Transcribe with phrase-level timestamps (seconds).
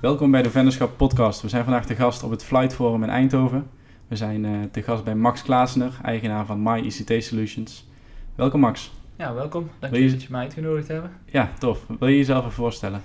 [0.00, 1.42] Welkom bij de Venderschap Podcast.
[1.42, 3.70] We zijn vandaag te gast op het Flight Forum in Eindhoven.
[4.08, 7.88] We zijn uh, te gast bij Max Klaasener, eigenaar van My ICT Solutions.
[8.34, 8.92] Welkom Max.
[9.16, 9.70] Ja, welkom.
[9.78, 11.06] Dank je dat je mij uitgenodigd hebt.
[11.24, 11.84] Ja, tof.
[11.98, 13.02] Wil je jezelf even voorstellen?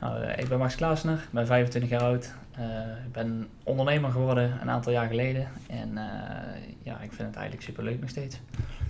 [0.00, 2.34] Nou, uh, ik ben Max Klaasener, ik ben 25 jaar oud.
[2.58, 2.64] Uh,
[3.06, 5.48] ik ben ondernemer geworden een aantal jaar geleden.
[5.66, 5.98] En
[6.82, 8.40] ja, ik vind het eigenlijk super leuk nog steeds.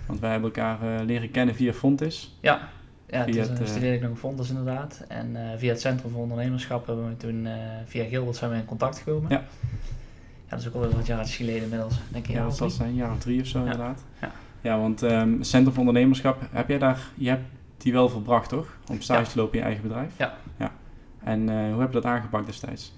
[0.05, 2.37] Want wij hebben elkaar leren kennen via Fontis.
[2.41, 2.69] Ja,
[3.07, 5.03] ja, toen het, studeerde ik nog Fontes inderdaad.
[5.07, 7.53] En uh, via het Centrum voor Ondernemerschap hebben we toen, uh,
[7.85, 9.29] via Gilbert zijn we in contact gekomen.
[9.29, 9.35] Ja.
[9.35, 12.35] Ja, dat is ook alweer wat jaar geleden inmiddels, denk ik.
[12.35, 13.63] Ja, dat zal zijn, een jaar of drie of zo ja.
[13.63, 14.03] inderdaad.
[14.21, 14.31] Ja,
[14.61, 17.45] ja want um, Centrum voor Ondernemerschap, heb jij daar, je hebt
[17.77, 18.77] die wel verbracht toch?
[18.89, 19.27] Om stage ja.
[19.29, 20.11] te lopen in je eigen bedrijf?
[20.17, 20.37] Ja.
[20.57, 20.71] ja.
[21.23, 22.93] En hoe heb je dat aangepakt destijds?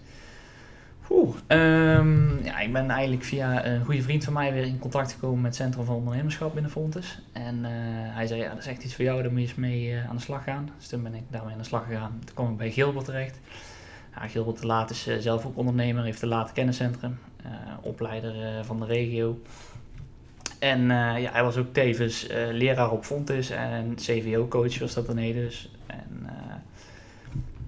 [1.11, 5.11] Oeh, um, ja, ik ben eigenlijk via een goede vriend van mij weer in contact
[5.11, 7.21] gekomen met het Centrum voor Ondernemerschap binnen Fontes.
[7.31, 7.69] En uh,
[8.15, 10.09] hij zei, ja, dat is echt iets voor jou, daar moet je eens mee uh,
[10.09, 10.69] aan de slag gaan.
[10.77, 12.19] Dus toen ben ik daarmee aan de slag gegaan.
[12.25, 13.39] Toen kwam ik bij Gilbert terecht.
[14.15, 17.19] Ja, Gilbert de Laat is uh, zelf ook ondernemer, heeft de Laat Kenniscentrum,
[17.81, 19.41] opleider van de regio.
[20.59, 25.71] En ja, hij was ook tevens leraar op Fontes en CVO-coach was dat dan dus.
[25.87, 26.29] En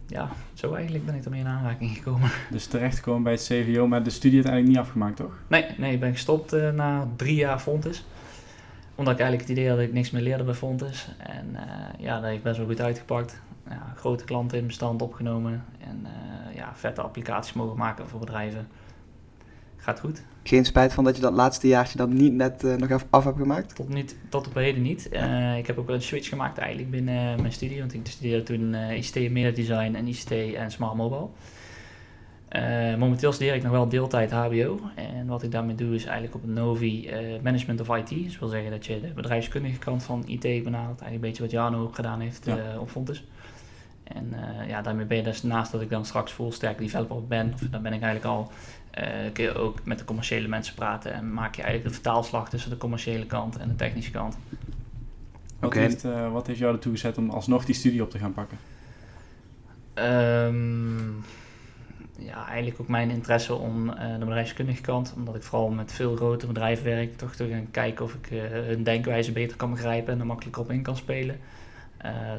[0.07, 0.29] ja,
[0.61, 2.29] zo eigenlijk ben ik ermee in aanraking gekomen.
[2.49, 5.33] Dus terechtgekomen bij het CVO, maar de studie uiteindelijk niet afgemaakt, toch?
[5.47, 8.05] Nee, nee ik ben gestopt uh, na drie jaar Fontes.
[8.95, 11.09] Omdat ik eigenlijk het idee had dat ik niks meer leerde bij Fontes.
[11.17, 11.61] En uh,
[11.99, 13.41] ja, dat heeft best wel goed uitgepakt.
[13.69, 15.63] Ja, grote klanten in bestand opgenomen.
[15.79, 18.67] En uh, ja, vette applicaties mogen maken voor bedrijven.
[19.81, 20.23] Gaat goed.
[20.43, 23.23] Geen spijt van dat je dat laatste jaartje dan niet net uh, nog even af
[23.23, 23.75] hebt gemaakt?
[23.75, 25.09] Tot, niet, tot op heden niet.
[25.11, 27.79] Uh, ik heb ook een switch gemaakt eigenlijk binnen mijn studie.
[27.79, 31.27] Want ik studeerde toen ICT Media Design en ICT en Smart Mobile.
[32.97, 34.79] momenteel studeer ik nog wel deeltijd HBO.
[34.95, 37.09] En wat ik daarmee doe is eigenlijk op het Novi
[37.43, 38.09] Management of IT.
[38.09, 41.01] Dus dat wil zeggen dat je de bedrijfskundige kant van IT benadert.
[41.01, 42.79] Eigenlijk een beetje wat Jano ook gedaan heeft ja.
[42.79, 43.27] op Fontes.
[44.03, 44.33] En
[44.67, 47.59] ja, daarmee ben je dus naast dat ik dan straks full stack developer ben, of
[47.59, 48.51] dan ben ik eigenlijk al
[49.00, 52.50] uh, kun je ook met de commerciële mensen praten en maak je eigenlijk de vertaalslag
[52.50, 54.38] tussen de commerciële kant en de technische kant.
[55.59, 55.84] Wat, okay.
[55.84, 58.57] heeft, uh, wat heeft jou ertoe gezet om alsnog die studie op te gaan pakken?
[59.96, 61.24] Um,
[62.18, 66.16] ja, eigenlijk ook mijn interesse om uh, de bedrijfskundige kant, omdat ik vooral met veel
[66.16, 70.19] grote bedrijven werk, toch te gaan kijken of ik hun denkwijze beter kan begrijpen en
[70.19, 71.40] er makkelijker op in kan spelen.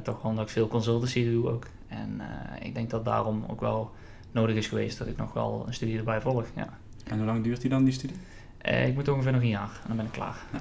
[0.03, 1.67] toch gewoon dat ik veel consultancy doe ook.
[1.89, 2.21] En
[2.61, 3.91] ik denk dat daarom ook wel
[4.32, 6.44] nodig is geweest dat ik nog wel een studie erbij volg.
[6.56, 6.69] Ja.
[7.06, 8.16] En hoe lang duurt die dan, die studie?
[8.66, 10.37] Uh, ik moet ongeveer nog een jaar en dan ben ik klaar.
[10.53, 10.60] Ja.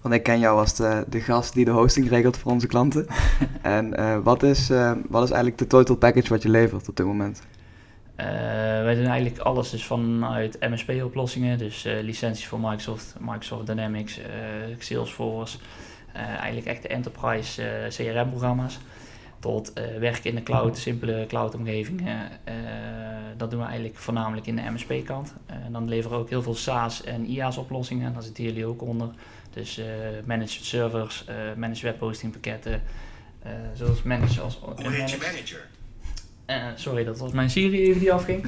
[0.00, 3.06] Want ik ken jou als de, de, gast die de hosting regelt voor onze klanten.
[3.62, 6.96] en uh, wat, is, uh, wat is eigenlijk de total package wat je levert op
[6.96, 7.42] dit moment?
[8.82, 14.20] wij doen eigenlijk alles dus vanuit MSP-oplossingen, dus licenties voor Microsoft, Microsoft Dynamics,
[14.78, 15.58] Salesforce,
[16.12, 18.78] eigenlijk echt de enterprise CRM-programma's
[19.40, 22.30] tot uh, werken in de cloud, simpele cloud-omgevingen.
[22.48, 22.54] Uh,
[23.36, 25.34] dat doen we eigenlijk voornamelijk in de MSP-kant.
[25.50, 28.12] Uh, dan leveren we ook heel veel SaaS en IaaS-oplossingen.
[28.12, 29.08] Daar zitten jullie ook onder.
[29.52, 29.80] Dus
[30.24, 31.24] managed servers,
[31.56, 32.82] managed webhosting pakketten.
[33.74, 34.58] zoals managed als...
[34.60, 35.68] Hoe heet je manager?
[36.74, 38.44] sorry, dat was mijn Siri even die afging.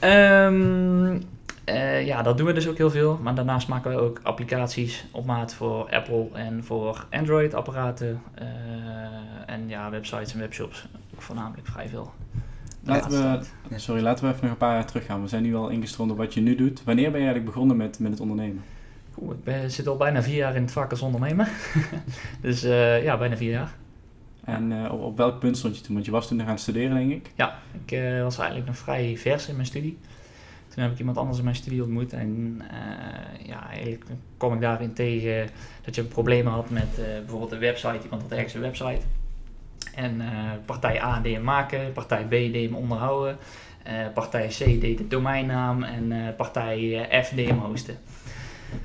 [0.00, 1.28] um,
[1.68, 3.18] Uh, ja, dat doen we dus ook heel veel.
[3.22, 8.22] Maar daarnaast maken we ook applicaties op maat voor Apple en voor Android-apparaten.
[8.38, 8.46] Uh,
[9.46, 10.86] en ja, websites en webshops.
[11.16, 12.12] Voornamelijk vrij veel.
[12.84, 15.22] Laten we, sorry, laten we even nog een paar jaar teruggaan.
[15.22, 16.84] We zijn nu al ingestroomd op wat je nu doet.
[16.84, 18.62] Wanneer ben je eigenlijk begonnen met, met het ondernemen?
[19.20, 21.48] Oeh, ik ben, zit al bijna vier jaar in het vak als ondernemer.
[22.40, 23.74] dus uh, ja, bijna vier jaar.
[24.44, 25.94] En op, op, welk punt stond je toen?
[25.94, 27.30] Want je was toen nog aan het studeren, denk ik.
[27.34, 29.98] Ja, ik was eigenlijk nog vrij vers in mijn studie.
[30.74, 34.04] Toen heb ik iemand anders in mijn studie ontmoet en uh, ja, eigenlijk
[34.36, 35.48] kwam ik daarin tegen
[35.84, 38.02] dat je problemen had met uh, bijvoorbeeld een website.
[38.02, 39.00] Iemand had ergens een website.
[39.94, 40.28] En uh,
[40.66, 43.36] partij A deed hem maken, partij B deed hem onderhouden,
[44.14, 47.96] partij C deed de domeinnaam en partij F deed hem hosten.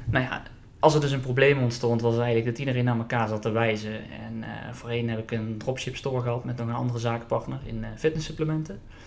[0.05, 0.43] Nou ja,
[0.79, 3.93] als er dus een probleem ontstond, was eigenlijk dat iedereen naar elkaar zat te wijzen.
[3.93, 8.75] En voorheen heb ik een dropship store gehad met nog een andere zakenpartner in fitnesssupplementen.
[8.75, 9.06] Uh,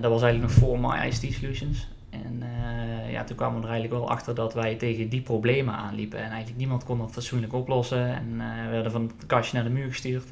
[0.00, 1.88] dat was eigenlijk nog voor My ICT Solutions.
[2.10, 5.74] En uh, ja, toen kwamen we er eigenlijk wel achter dat wij tegen die problemen
[5.74, 6.18] aanliepen.
[6.18, 8.14] En eigenlijk niemand kon dat fatsoenlijk oplossen.
[8.14, 10.28] En uh, we werden van het kastje naar de muur gestuurd.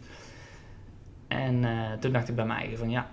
[1.28, 1.64] En
[2.00, 3.10] toen dacht ik bij mij van ja,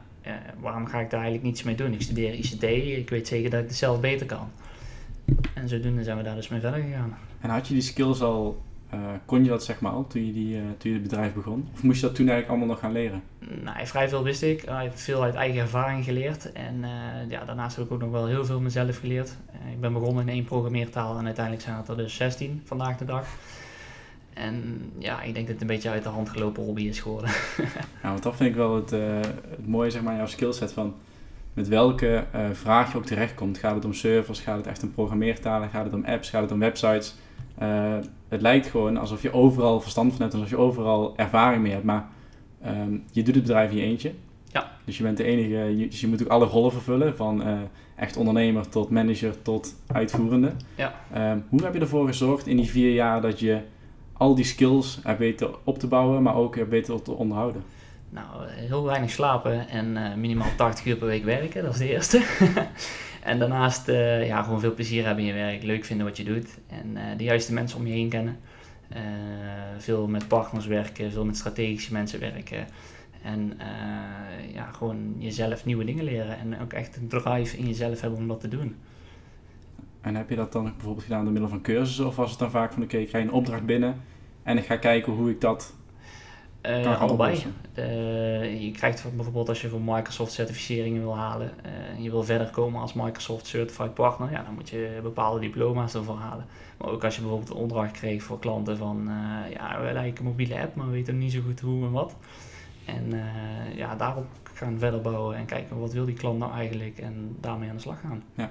[0.59, 1.93] waarom ga ik daar eigenlijk niets mee doen?
[1.93, 2.63] Ik studeer ICT,
[2.97, 4.49] ik weet zeker dat ik het zelf beter kan.
[5.53, 7.17] En zodoende zijn we daar dus mee verder gegaan.
[7.41, 8.61] En had je die skills al
[8.93, 11.33] uh, kon je dat zeg maar al toen je, die, uh, toen je het bedrijf
[11.33, 11.69] begon?
[11.73, 13.23] Of moest je dat toen eigenlijk allemaal nog gaan leren?
[13.63, 14.61] Nou, vrij veel wist ik.
[14.61, 16.51] Ik heb veel uit eigen ervaring geleerd.
[16.51, 19.37] En uh, ja, daarnaast heb ik ook nog wel heel veel mezelf geleerd.
[19.71, 23.05] ik ben begonnen in één programmeertaal en uiteindelijk zijn het er dus 16 vandaag de
[23.05, 23.27] dag.
[24.33, 27.29] En ja, ik denk dat het een beetje uit de hand gelopen hobby is geworden.
[28.03, 28.89] ja, want dat vind ik wel het,
[29.49, 30.95] het mooie zeg maar, jouw skillset van
[31.53, 33.57] met welke vraag je ook terechtkomt.
[33.57, 36.51] Gaat het om servers, gaat het echt om programmeertalen, gaat het om apps, gaat het
[36.51, 37.15] om websites.
[38.29, 41.71] Het lijkt gewoon alsof je overal verstand van hebt en alsof je overal ervaring mee
[41.71, 41.83] hebt.
[41.83, 42.07] Maar
[42.61, 44.13] ehm, je doet het bedrijf in je eentje.
[44.51, 44.71] Ja.
[44.85, 47.57] Dus je bent de enige, je, dus je moet ook alle rollen vervullen, van uh,
[47.95, 50.51] echt ondernemer tot manager tot uitvoerende.
[50.75, 50.93] Ja.
[51.31, 53.61] Um, hoe heb je ervoor gezorgd in die vier jaar dat je
[54.13, 57.63] al die skills hebt weten op te bouwen, maar ook hebt weten te onderhouden?
[58.09, 61.89] Nou, heel weinig slapen en uh, minimaal 80 uur per week werken, dat is de
[61.89, 62.23] eerste.
[63.23, 66.23] en daarnaast uh, ja, gewoon veel plezier hebben in je werk, leuk vinden wat je
[66.23, 68.39] doet en de juiste mensen om je heen kennen.
[69.77, 72.67] veel met partners werken, veel met strategische mensen werken.
[73.23, 73.57] En
[74.53, 78.27] ja, gewoon jezelf nieuwe dingen leren en ook echt een drive in jezelf hebben om
[78.27, 78.75] dat te doen.
[80.01, 82.07] En heb je dat dan bijvoorbeeld gedaan door middel van cursussen?
[82.07, 84.01] Of was het dan vaak van oké, ik krijg een opdracht binnen
[84.43, 85.73] en ik ga kijken hoe ik dat
[86.61, 87.43] uh, allebei.
[88.59, 92.49] je krijgt bijvoorbeeld als je voor Microsoft certificeringen wil halen uh, en je wil verder
[92.49, 96.45] komen als Microsoft Certified Partner, ja, dan moet je bepaalde diploma's ervoor halen.
[96.77, 99.09] Maar ook als je bijvoorbeeld een opdracht kreeg voor klanten van
[99.53, 102.15] ja, we lijken een mobiele app, maar we weten niet zo goed hoe en wat.
[102.85, 103.13] En
[103.75, 107.69] ja, daarop gaan verder bouwen en kijken wat wil die klant nou eigenlijk en daarmee
[107.69, 108.23] aan de slag gaan.
[108.33, 108.49] Ja.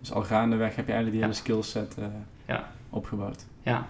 [0.00, 1.96] Dus al gaandeweg heb je eigenlijk die hele skillset
[2.46, 2.68] ja.
[2.90, 3.46] opgebouwd.
[3.62, 3.86] Ja.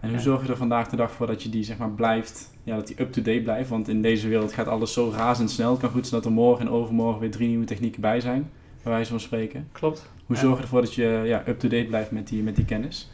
[0.00, 2.54] En hoe zorg je er vandaag de dag voor dat je die zeg maar blijft,
[2.66, 3.68] ja, dat die up-to-date blijft?
[3.68, 5.70] Want in deze wereld gaat alles zo razendsnel.
[5.70, 8.50] Het kan goed zijn dat er morgen en overmorgen weer drie nieuwe technieken bij zijn,
[8.82, 9.68] bij wijze van spreken.
[9.72, 10.10] Klopt.
[10.26, 13.10] Hoe zorg je ervoor dat je ja, up-to-date blijft met die, met die kennis?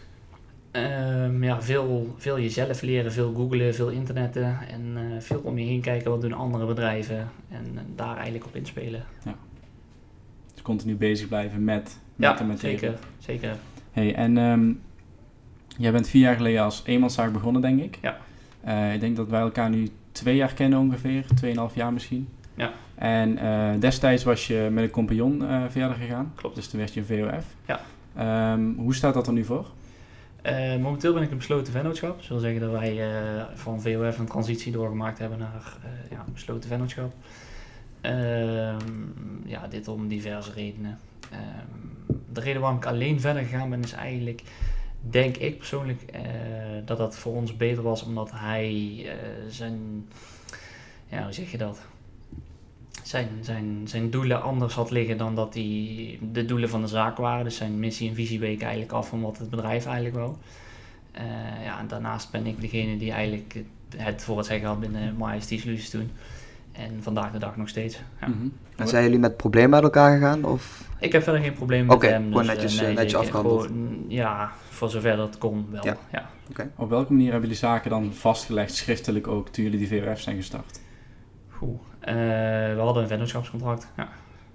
[0.72, 5.64] Um, ja, veel, veel jezelf leren, veel googlen, veel internetten en uh, veel om je
[5.64, 9.04] heen kijken wat doen andere bedrijven en uh, daar eigenlijk op inspelen.
[9.24, 9.34] Ja.
[10.52, 12.78] Dus continu bezig blijven met, met ja, de materie.
[12.78, 13.56] zeker, zeker.
[13.90, 14.80] Hey, en um,
[15.76, 17.98] jij bent vier jaar geleden als eenmanszaak begonnen, denk ik.
[18.02, 18.16] Ja.
[18.66, 22.28] Uh, ik denk dat wij elkaar nu twee jaar kennen ongeveer, tweeënhalf jaar misschien.
[22.54, 22.72] Ja.
[22.94, 23.38] En
[23.80, 26.32] destijds was je met een compagnon verder gegaan.
[26.34, 26.54] Klopt.
[26.54, 27.44] Dus toen werd je een VOF.
[27.66, 27.80] Ja.
[28.52, 29.66] Um, hoe staat dat er nu voor?
[30.46, 32.18] Uh, momenteel ben ik een besloten vennootschap.
[32.18, 36.24] Dat wil zeggen dat wij uh, van VOF een transitie doorgemaakt hebben naar uh, ja,
[36.26, 37.12] een besloten vennootschap.
[38.00, 38.78] Ehm,
[39.44, 40.98] ja, dit om diverse redenen.
[41.30, 44.42] Ehm, de reden waarom ik alleen verder gegaan ben is eigenlijk,
[45.10, 46.02] denk ik persoonlijk,
[46.84, 49.06] dat dat voor ons beter was omdat hij
[49.48, 50.06] zijn,
[51.08, 51.80] ja, hoe zeg je dat?
[53.02, 57.16] zijn, zijn, zijn doelen anders had liggen dan dat die de doelen van de zaak
[57.16, 57.44] waren.
[57.44, 60.34] Dus zijn missie en visie week eigenlijk af van wat het bedrijf eigenlijk wou.
[61.14, 63.64] Uh, ja, en daarnaast ben ik degene die eigenlijk
[63.96, 66.10] het voor het zeggen had binnen MyST Solutions toen.
[66.72, 68.00] En vandaag de dag nog steeds.
[68.20, 68.26] Ja.
[68.26, 68.52] Mm -hmm.
[68.76, 70.44] En zijn jullie met problemen met elkaar gegaan?
[70.44, 70.88] Of?
[71.00, 72.32] Ik heb verder geen probleem met hem.
[72.32, 73.68] Dus, netjes, uh, nee, netjes afgehandeld.
[74.08, 74.52] ja,
[74.82, 75.84] voor zover dat kon wel.
[75.84, 75.96] Ja.
[76.12, 76.30] ja.
[76.50, 76.70] Okay.
[76.76, 80.36] Op welke manier hebben jullie zaken dan vastgelegd, schriftelijk ook, toen jullie die VOF zijn
[80.36, 80.80] gestart?
[81.60, 81.70] Oeh.
[82.00, 82.14] Uh,
[82.74, 83.88] we hadden een vennootschapscontract.
[83.96, 84.08] Ja.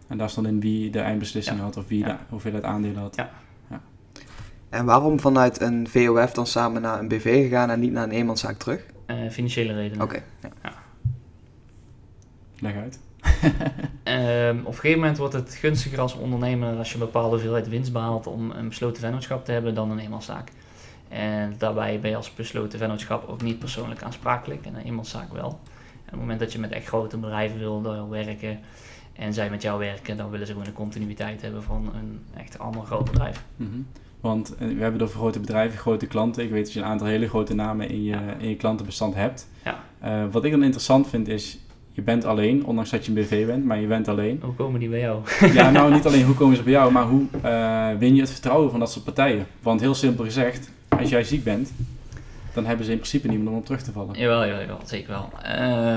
[0.08, 1.64] En daar stond in wie de eindbeslissing ja.
[1.64, 2.08] had of wie ja.
[2.08, 3.16] de hoeveelheid aandelen had.
[3.16, 3.30] Ja.
[3.70, 3.82] ja.
[4.70, 8.12] En waarom vanuit een VOF dan samen naar een BV gegaan en niet naar een
[8.12, 8.86] eenmanszaak terug?
[9.08, 10.06] Uh, financiële redenen.
[10.06, 10.24] Oké.
[10.42, 10.52] Okay.
[10.64, 10.74] Ja.
[12.60, 13.00] Leg uit.
[14.04, 17.70] Um, op een gegeven moment wordt het gunstiger als ondernemer als je een bepaalde hoeveelheid
[17.70, 20.52] winst behaalt om een besloten vennootschap te hebben dan een eenmanszaak.
[21.10, 25.48] En daarbij ben je als besloten vennootschap ook niet persoonlijk aansprakelijk en een eenmanszaak wel.
[25.48, 25.60] op
[26.06, 28.60] het moment dat je met echt grote bedrijven wil werken
[29.14, 32.60] en zij met jou werken, dan willen ze gewoon een continuïteit hebben van een echt
[32.60, 33.44] ander groot bedrijf.
[33.56, 33.88] Mm -hmm.
[34.22, 36.44] Want we hebben het over grote bedrijven, grote klanten.
[36.44, 38.36] Ik weet dat je een aantal hele grote namen in je, ja.
[38.40, 39.48] in je klantenbestand hebt.
[39.64, 39.84] Ja.
[40.04, 41.60] Uh, wat ik dan interessant vind is,
[41.98, 44.40] je bent alleen, ondanks dat je een BV bent, maar je bent alleen.
[44.44, 45.22] Hoe komen die bij jou?
[45.54, 48.32] ja, nou niet alleen hoe komen ze bij jou, maar hoe uh, win je het
[48.32, 49.46] vertrouwen van dat soort partijen?
[49.62, 51.72] Want heel simpel gezegd, als jij ziek bent,
[52.54, 54.20] dan hebben ze in principe niemand om op terug te vallen.
[54.20, 55.30] Jawel, jawel, jawel zeker wel.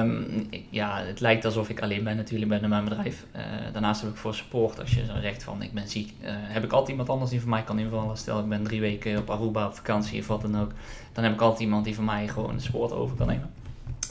[0.00, 3.26] Um, ja, het lijkt alsof ik alleen ben natuurlijk binnen mijn bedrijf.
[3.36, 3.42] Uh,
[3.72, 6.64] daarnaast heb ik voor support, als je zo zegt van ik ben ziek, uh, heb
[6.64, 8.16] ik altijd iemand anders die voor mij kan invallen.
[8.16, 10.70] Stel ik ben drie weken op Aruba op vakantie of wat dan ook.
[11.12, 13.50] Dan heb ik altijd iemand die voor mij gewoon de support over kan nemen.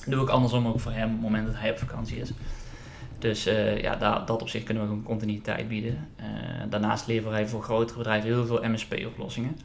[0.06, 2.32] Doe ik andersom ook voor hem op het moment dat hij op vakantie is.
[3.20, 6.08] Dus uh, ja, dat op zich kunnen we gewoon continuïteit bieden.
[6.70, 9.58] daarnaast leveren wij voor grotere bedrijven heel veel MSP-oplossingen.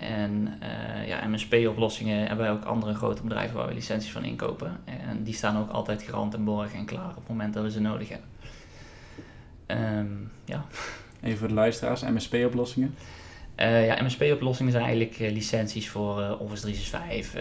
[0.00, 4.80] En uh, ja, MSP-oplossingen hebben wij ook andere grote bedrijven waar we licenties van inkopen.
[4.84, 7.70] En die staan ook altijd garant en borg en klaar op het moment dat we
[7.70, 8.28] ze nodig hebben.
[9.98, 10.64] Um, ja.
[11.22, 12.94] Even voor de luisteraars, MSP-oplossingen?
[13.60, 17.34] Uh, ja, MSP-oplossingen zijn eigenlijk uh, licenties voor uh, Office 365.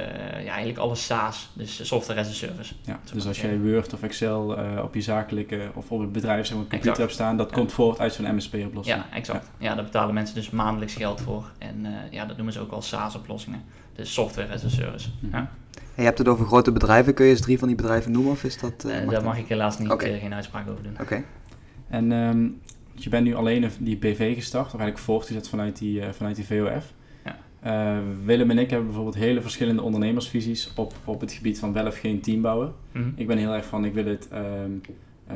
[0.43, 2.73] ja, eigenlijk alles SaaS, dus software as a service.
[2.81, 6.57] Ja, dus als jij Word of Excel op je zakelijke of op het bedrijf zeg
[6.57, 7.55] maar, computer hebt staan, dat ja.
[7.55, 8.97] komt voort uit zo'n MSP-oplossing.
[8.97, 9.49] Ja, exact.
[9.57, 9.69] Ja.
[9.69, 9.75] ja.
[9.75, 11.51] daar betalen mensen dus maandelijks geld voor.
[11.57, 13.63] En ja, dat noemen ze ook wel SaaS-oplossingen.
[13.95, 15.09] Dus software as a service.
[15.09, 15.39] Mm -hmm.
[15.39, 15.49] ja.
[15.95, 17.13] Je hebt het over grote bedrijven.
[17.13, 18.31] Kun je eens drie van die bedrijven noemen?
[18.31, 20.19] Of is dat, daar mag ik helaas niet, okay.
[20.19, 20.93] geen uitspraak over doen.
[20.93, 21.01] Oké.
[21.01, 21.23] Okay.
[21.89, 22.11] En
[23.03, 26.35] je bent nu alleen een- die BV gestart, of eigenlijk voortgezet vanuit die, eh, vanuit
[26.35, 26.93] die VOF.
[27.25, 27.37] Ja.
[27.61, 31.85] Eh, Willem en ik hebben bijvoorbeeld hele verschillende ondernemersvisies op, op het gebied van wel
[31.87, 32.73] of geen team bouwen.
[32.91, 33.09] Mhm.
[33.15, 34.71] Ik ben heel erg van, ik wil het ehm,
[35.27, 35.35] eh,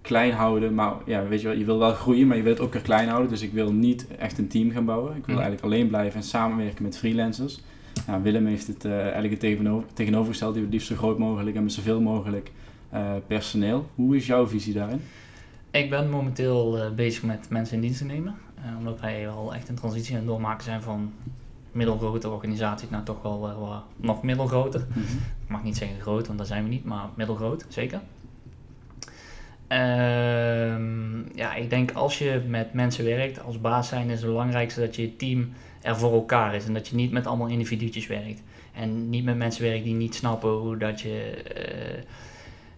[0.00, 2.60] klein houden, maar ja, weet je wel, je wil wel groeien, maar je wil het
[2.60, 3.30] ook weer klein houden.
[3.30, 5.08] Dus ik wil niet echt een team gaan bouwen.
[5.16, 5.44] Ik wil Mhm.
[5.44, 7.60] eigenlijk alleen blijven en samenwerken met freelancers.
[8.06, 11.56] Nou, Willem heeft het eigenlijk het tegenover, tegenovergesteld, die wil het liefst zo groot mogelijk
[11.56, 12.50] en met zoveel mogelijk
[13.26, 13.86] personeel.
[13.94, 15.00] Hoe is jouw visie daarin?
[15.76, 18.34] Ik ben momenteel eh, bezig met mensen in dienst te nemen.
[18.54, 21.12] eh, omdat wij wel echt een transitie aan het doormaken zijn van
[21.72, 24.80] middelgrote organisaties naar toch wel eh, nog middelgroter.
[25.44, 28.00] Ik mag niet zeggen groot, want dat zijn we niet, maar middelgroot, zeker.
[29.66, 34.80] Ehm, ja, ik denk als je met mensen werkt, als baas zijn, is het belangrijkste
[34.80, 35.52] dat je team
[35.82, 36.66] er voor elkaar is.
[36.66, 38.42] En dat je niet met allemaal individuutjes werkt.
[38.74, 41.42] En niet met mensen werkt die niet snappen hoe dat je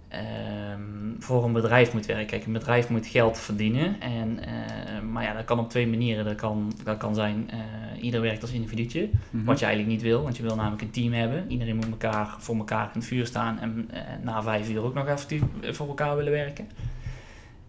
[0.08, 0.80] eh, ehm,
[1.18, 2.26] voor een bedrijf moet werken.
[2.26, 4.00] Kijk, een bedrijf moet geld verdienen.
[4.00, 6.24] En, eh, maar ja, dat kan op twee manieren.
[6.24, 9.08] Dat kan, dat kan zijn, eh ieder werkt als individuutje.
[9.30, 9.44] Mhm.
[9.44, 11.44] Wat je eigenlijk niet wil, want je wil namelijk een team hebben.
[11.48, 14.94] Iedereen moet elkaar, voor elkaar in het vuur staan en eh, na vijf uur ook
[14.94, 16.68] nog effectief voor elkaar willen werken.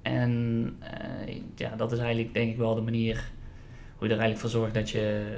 [0.01, 0.75] En
[1.55, 3.31] ja, dat is eigenlijk denk ik wel de manier
[3.97, 5.37] hoe je er eigenlijk voor zorgt dat je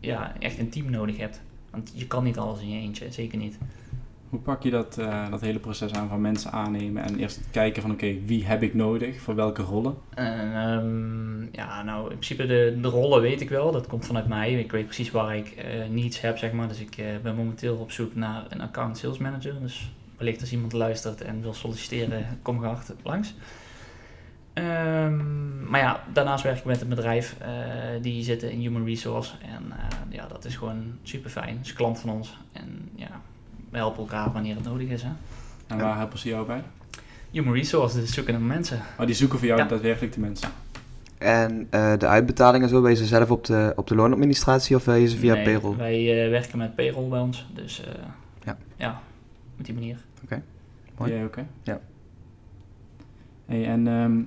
[0.00, 1.40] ja, echt een team nodig hebt.
[1.70, 3.58] Want je kan niet alles in je eentje, zeker niet.
[4.28, 7.82] Hoe pak je dat, eh, dat hele proces aan van mensen aannemen en eerst kijken
[7.82, 9.94] van oké, wie heb ik nodig voor welke rollen?
[10.14, 13.72] En, ehm, ja, nou, in principe de, de rollen weet ik wel.
[13.72, 14.52] Dat komt vanuit mij.
[14.52, 16.68] Ik weet precies waar ik eh niets heb, zeg maar.
[16.68, 19.60] Dus ik eh, ben momenteel op zoek naar een account sales manager.
[19.60, 23.34] Dus wellicht als iemand luistert en wil solliciteren, kom graag langs.
[24.52, 27.36] Ehm, maar ja, daarnaast werk ik met een bedrijf.
[28.02, 29.34] die zitten in Human Resource.
[29.42, 29.72] En
[30.08, 31.56] ja, dat is gewoon super fijn.
[31.56, 32.36] Het is klant van ons.
[32.52, 33.20] En ja,
[33.70, 35.02] we helpen elkaar wanneer het nodig is.
[35.02, 35.10] Hè.
[35.66, 36.62] En waar helpen ze jou bij?
[37.30, 38.80] Human Resource, dus zoeken naar mensen.
[38.98, 39.66] Oh, die zoeken voor jou Ja.
[39.66, 40.48] daadwerkelijk de mensen.
[41.18, 44.84] En eh, de uitbetalingen zo, ben je ze zelf op de, op de loonadministratie of
[44.84, 45.76] wil je ze via Nee, payroll?
[45.76, 47.46] Wij eh, werken met payroll bij ons.
[47.54, 47.92] Dus eh,
[48.44, 48.56] Ja.
[48.76, 49.00] ja,
[49.58, 49.98] op die manier.
[50.96, 51.12] Mooi.
[51.12, 51.42] Jij ook, hè?
[51.62, 51.80] Ja.
[53.46, 54.20] Hey, en ehm,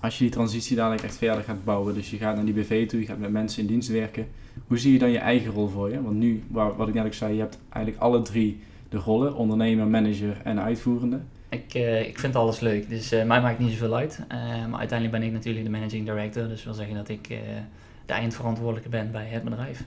[0.00, 2.88] als je die transitie dadelijk echt verder gaat bouwen, dus je gaat naar die BV
[2.88, 4.28] toe, je gaat met mensen in dienst werken,
[4.66, 6.02] hoe zie je dan je eigen rol voor je?
[6.02, 9.34] Want nu, waar, wat ik net ook zei, je hebt eigenlijk alle drie de rollen,
[9.34, 11.20] ondernemer, manager en uitvoerende.
[11.48, 14.24] Ik, eh, ik vind alles leuk, dus eh, mij maakt niet zoveel uit.
[14.28, 16.48] Eh, maar uiteindelijk ben ik natuurlijk de managing director.
[16.48, 17.28] Dus wil zeggen dat ik
[18.06, 19.84] de eindverantwoordelijke ben bij het bedrijf.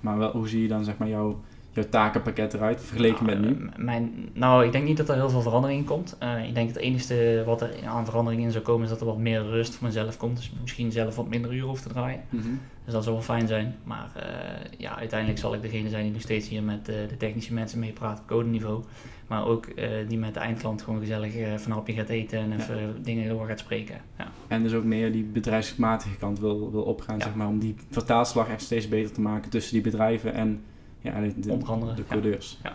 [0.00, 1.40] Maar wel, hoe zie je dan zeg maar jouw,
[1.74, 3.66] jouw takenpakket eruit vergeleken met Nou, nu?
[3.66, 6.16] eh, Mijn, nou, ik denk niet dat er heel veel verandering in komt.
[6.18, 9.06] Eh, ik denk het enige wat er aan verandering in zou komen is dat er
[9.06, 10.36] wat meer rust voor mezelf komt.
[10.36, 12.20] Dus misschien zelf wat minder uren hoef te draaien.
[12.30, 12.42] Mhm.
[12.84, 13.74] Dus dat zou wel fijn zijn.
[13.84, 17.54] Maar eh, ja, uiteindelijk zal ik degene zijn die nog steeds hier met de technische
[17.54, 18.82] mensen meepraat op codeniveau.
[19.26, 19.68] Maar ook
[20.08, 23.58] die met de eindklant gewoon gezellig van hapje gaat eten en even dingen door gaat
[23.58, 23.96] spreken.
[24.18, 24.26] Ja.
[24.48, 27.24] En dus ook meer die bedrijfsmatige kant wil, wil opgaan, Ja.
[27.24, 30.62] zeg maar, om die vertaalslag echt steeds beter te maken tussen die bedrijven en
[31.04, 32.14] ja, de, Onder andere, de ja.
[32.14, 32.58] codeurs.
[32.62, 32.72] Ja.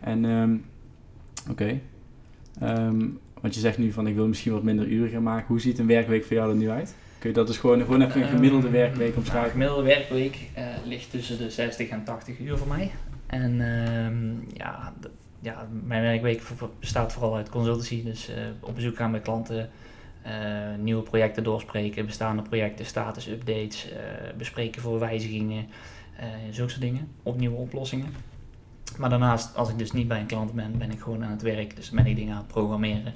[0.00, 0.56] En ehm,
[1.50, 1.80] oké,
[2.60, 3.08] Ehm,
[3.40, 5.46] want je zegt nu van ik wil misschien wat minder uren gaan maken.
[5.46, 6.94] Hoe ziet een werkweek voor jou er nu uit?
[7.18, 9.44] Kun je dat dus gewoon, gewoon even een gemiddelde Ehm, werkweek nou, omschrijven?
[9.44, 12.90] Een gemiddelde werkweek eh, ligt tussen de 60 en 80 uur voor mij.
[13.26, 14.92] En ehm, ja,
[15.40, 16.42] ja, mijn werkweek
[16.80, 18.04] bestaat vooral uit consultancy.
[18.04, 19.70] Dus eh, op bezoek gaan bij klanten,
[20.22, 20.32] eh,
[20.78, 23.98] nieuwe projecten doorspreken, bestaande projecten, status updates, eh,
[24.36, 25.66] bespreken voor wijzigingen,
[26.50, 28.14] zulke soort dingen, op nieuwe oplossingen.
[28.98, 31.42] Maar daarnaast, als ik dus niet bij een klant ben, ben ik gewoon aan het
[31.42, 31.76] werk.
[31.76, 33.14] Dus ben ik dingen aan het programmeren,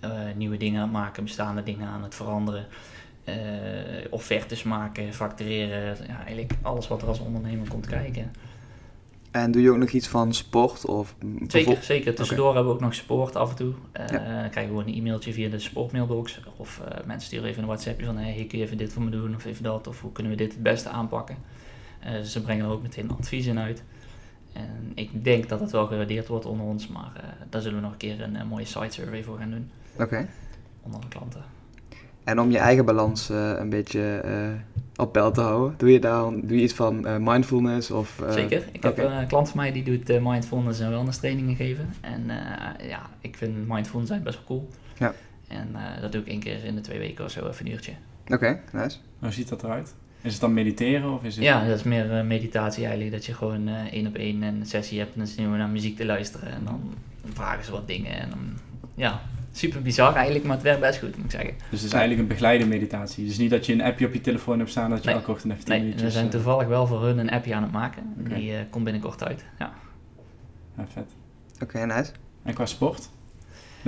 [0.00, 2.66] eh, nieuwe dingen aan het maken, bestaande dingen aan het veranderen
[3.24, 3.34] eh,
[4.10, 8.30] offertes maken, factureren, ja, eigenlijk alles wat er als ondernemer komt kijken.
[9.30, 11.14] En doe je ook nog iets van sport of
[11.46, 12.14] Zeker, zeker.
[12.14, 13.72] Tussendoor hebben we ook nog support af en toe.
[13.92, 14.18] Eh Dan
[14.50, 16.40] krijgen we gewoon een e-mailtje via de supportmailbox.
[16.56, 19.10] Of eh, mensen sturen even een WhatsAppje van hey, kun je even dit voor me
[19.10, 19.86] doen of even dat.
[19.86, 21.36] Of hoe kunnen we dit het beste aanpakken.
[22.00, 23.82] Eh, ze brengen er ook meteen advies in uit.
[24.52, 27.82] En ik denk dat het wel gewaardeerd wordt onder ons, maar eh, daar zullen we
[27.82, 30.28] nog een keer een, eh, mooie site survey voor gaan doen Oké.
[30.82, 31.42] onder de klanten.
[32.24, 34.50] En om je eigen balans eh, een beetje eh,
[34.96, 38.20] op peil te houden, doe je, daar, doe je iets van eh, mindfulness of...
[38.20, 38.64] eh, Zeker.
[38.72, 41.88] Ik heb een klant van mij die doet eh, mindfulness en wellness trainingen geven.
[42.00, 44.68] En eh, ja, ik vind mindfulness zijn best wel cool.
[44.98, 45.14] Ja.
[45.48, 47.72] En eh, dat doe ik één keer in de twee weken of zo, even een
[47.72, 47.92] uurtje.
[48.26, 48.98] Oké, nice.
[49.18, 49.94] Hoe ziet dat eruit?
[50.22, 51.44] Is het dan mediteren of is het...
[51.44, 53.12] Ja, dat is meer eh, meditatie eigenlijk.
[53.12, 55.68] Dat je gewoon eh, één op één een sessie hebt en dan zitten we naar
[55.68, 56.50] muziek te luisteren.
[56.52, 56.94] En dan
[57.32, 58.18] vragen ze wat dingen.
[58.20, 58.38] En dan,
[58.94, 59.20] ja,
[59.52, 61.54] super bizar eigenlijk, maar het werkt best goed, moet ik zeggen.
[61.70, 63.26] Dus het is eigenlijk een begeleide meditatie.
[63.26, 65.14] Dus niet dat je een appje op je telefoon hebt staan dat je Nee.
[65.18, 66.04] elke ochtend even 10 Nee, minuutjes...
[66.06, 68.02] we zijn eh, toevallig wel voor hun een appje aan het maken.
[68.16, 69.44] Die eh, komt binnenkort uit.
[69.58, 69.72] Ja.
[70.76, 71.10] ja, vet.
[71.62, 72.10] Oké, nice.
[72.42, 73.08] En qua sport?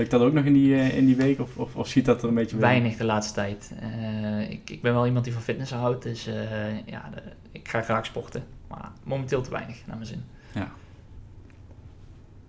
[0.01, 2.23] Lukt dat ook nog in die, eh, in die week of, of, of schiet dat
[2.23, 2.57] er een beetje?
[2.57, 3.73] Weinig de laatste tijd.
[3.81, 6.35] Eh, ik, ik ben wel iemand die van fitness houdt, dus eh,
[6.87, 8.45] ja, de- ik ga graag sporten.
[8.69, 10.23] Maar momenteel te weinig, naar mijn zin.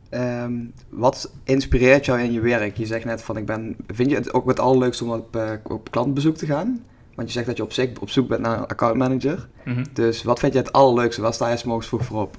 [0.09, 0.53] Ehm,
[0.89, 2.77] wat inspireert jou in je werk?
[2.77, 3.75] Je zegt net van ik ben.
[3.87, 6.83] Vind je het ook het allerleukste om op, op klantbezoek te gaan?
[7.15, 9.47] Want je zegt dat je op, zich, op zoek bent naar een accountmanager.
[9.93, 11.21] Dus wat vind je het allerleukste?
[11.21, 12.37] Waar sta je 's morgens vroeg voor op?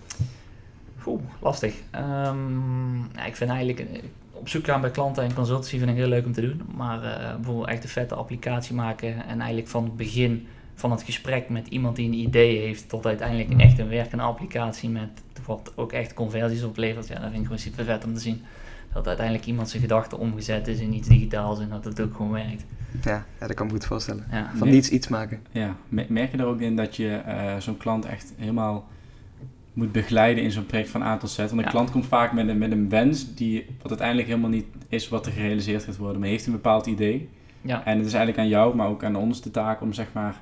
[1.06, 1.74] Oeh, lastig.
[1.90, 3.86] Ehm, ja, ik vind eigenlijk
[4.42, 6.62] op zoek gaan bij klanten en consultancy vind ik heel leuk om te doen.
[6.74, 11.02] Maar eh, bijvoorbeeld echt een vette applicatie maken en eigenlijk van het begin van het
[11.02, 15.08] gesprek met iemand die een idee heeft tot uiteindelijk echt een werkende applicatie met
[15.46, 17.08] wat ook echt conversies oplevert.
[17.08, 18.42] Ja, dat vind ik gewoon super vet om te zien.
[18.92, 22.32] Dat uiteindelijk iemand zijn gedachten omgezet is in iets digitaals en dat het ook gewoon
[22.32, 22.64] werkt.
[23.04, 24.26] Ja, ja dat kan ik me goed voorstellen.
[24.30, 24.50] Ja.
[24.56, 25.40] Van niets iets maken.
[25.50, 28.88] Ja, me- merk je er ook in dat je eh, zo'n klant echt helemaal
[29.72, 31.36] moet begeleiden in zo'n project van A tot Z?
[31.36, 31.70] Want een Ja.
[31.70, 35.26] klant komt vaak met een, met een wens die wat uiteindelijk helemaal niet is wat
[35.26, 37.28] er gerealiseerd gaat worden, maar heeft een bepaald idee.
[37.62, 37.84] Ja.
[37.84, 40.40] En het is eigenlijk aan jou, maar ook aan ons de taak om zeg maar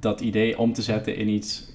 [0.00, 1.72] dat idee om te zetten in iets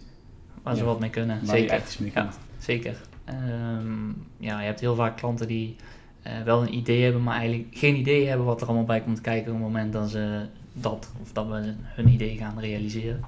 [0.64, 1.36] Waar ze wat mee kunnen.
[1.46, 1.76] waar je Zeker.
[1.76, 2.30] echt iets mee Ja.
[2.58, 3.02] Zeker.
[3.26, 4.08] Ehm,
[4.38, 5.76] ja, je hebt heel vaak klanten die
[6.22, 9.22] eh, wel een idee hebben, maar eigenlijk geen idee hebben wat er allemaal bij komt
[9.22, 13.20] kijken op het moment dat ze dat of dat we hun idee gaan realiseren.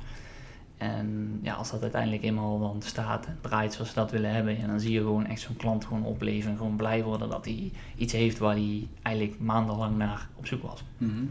[0.78, 4.58] En ja, als dat uiteindelijk eenmaal dan staat en draait zoals ze dat willen hebben,
[4.60, 7.46] ja, dan zie je gewoon echt zo'n klant gewoon opleven en gewoon blij worden dat
[7.46, 10.84] hij iets heeft waar hij eigenlijk maandenlang naar op zoek was.
[10.98, 11.24] Mhm.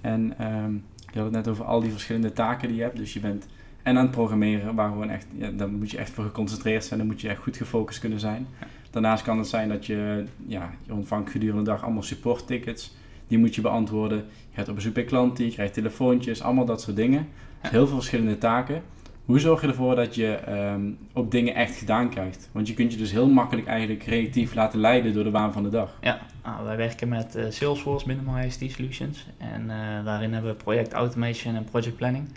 [0.00, 0.72] En ehm,
[1.12, 2.96] je had het net over al die verschillende taken die je hebt.
[2.96, 3.46] Dus je bent
[3.82, 6.98] en aan het programmeren, waar gewoon echt, ja, daar moet je echt voor geconcentreerd zijn.
[6.98, 8.46] Dan moet je echt goed gefocust kunnen zijn.
[8.90, 12.96] Daarnaast kan het zijn dat je, ja, je ontvangt gedurende de dag allemaal support tickets.
[13.26, 14.18] Die moet je beantwoorden.
[14.18, 17.28] Je gaat op bezoek bij klanten, je krijgt telefoontjes, allemaal dat soort dingen.
[17.62, 18.82] Heel veel verschillende taken.
[19.24, 22.48] Hoe zorg je ervoor dat je ehm, ook dingen echt gedaan krijgt?
[22.52, 25.62] Want je kunt je dus heel makkelijk eigenlijk creatief laten leiden door de waan van
[25.62, 25.98] de dag.
[26.00, 29.26] Ja, nou, wij werken met eh, Salesforce binnen MyICT Solutions.
[29.38, 32.28] En eh, daarin hebben we project automation en project planning.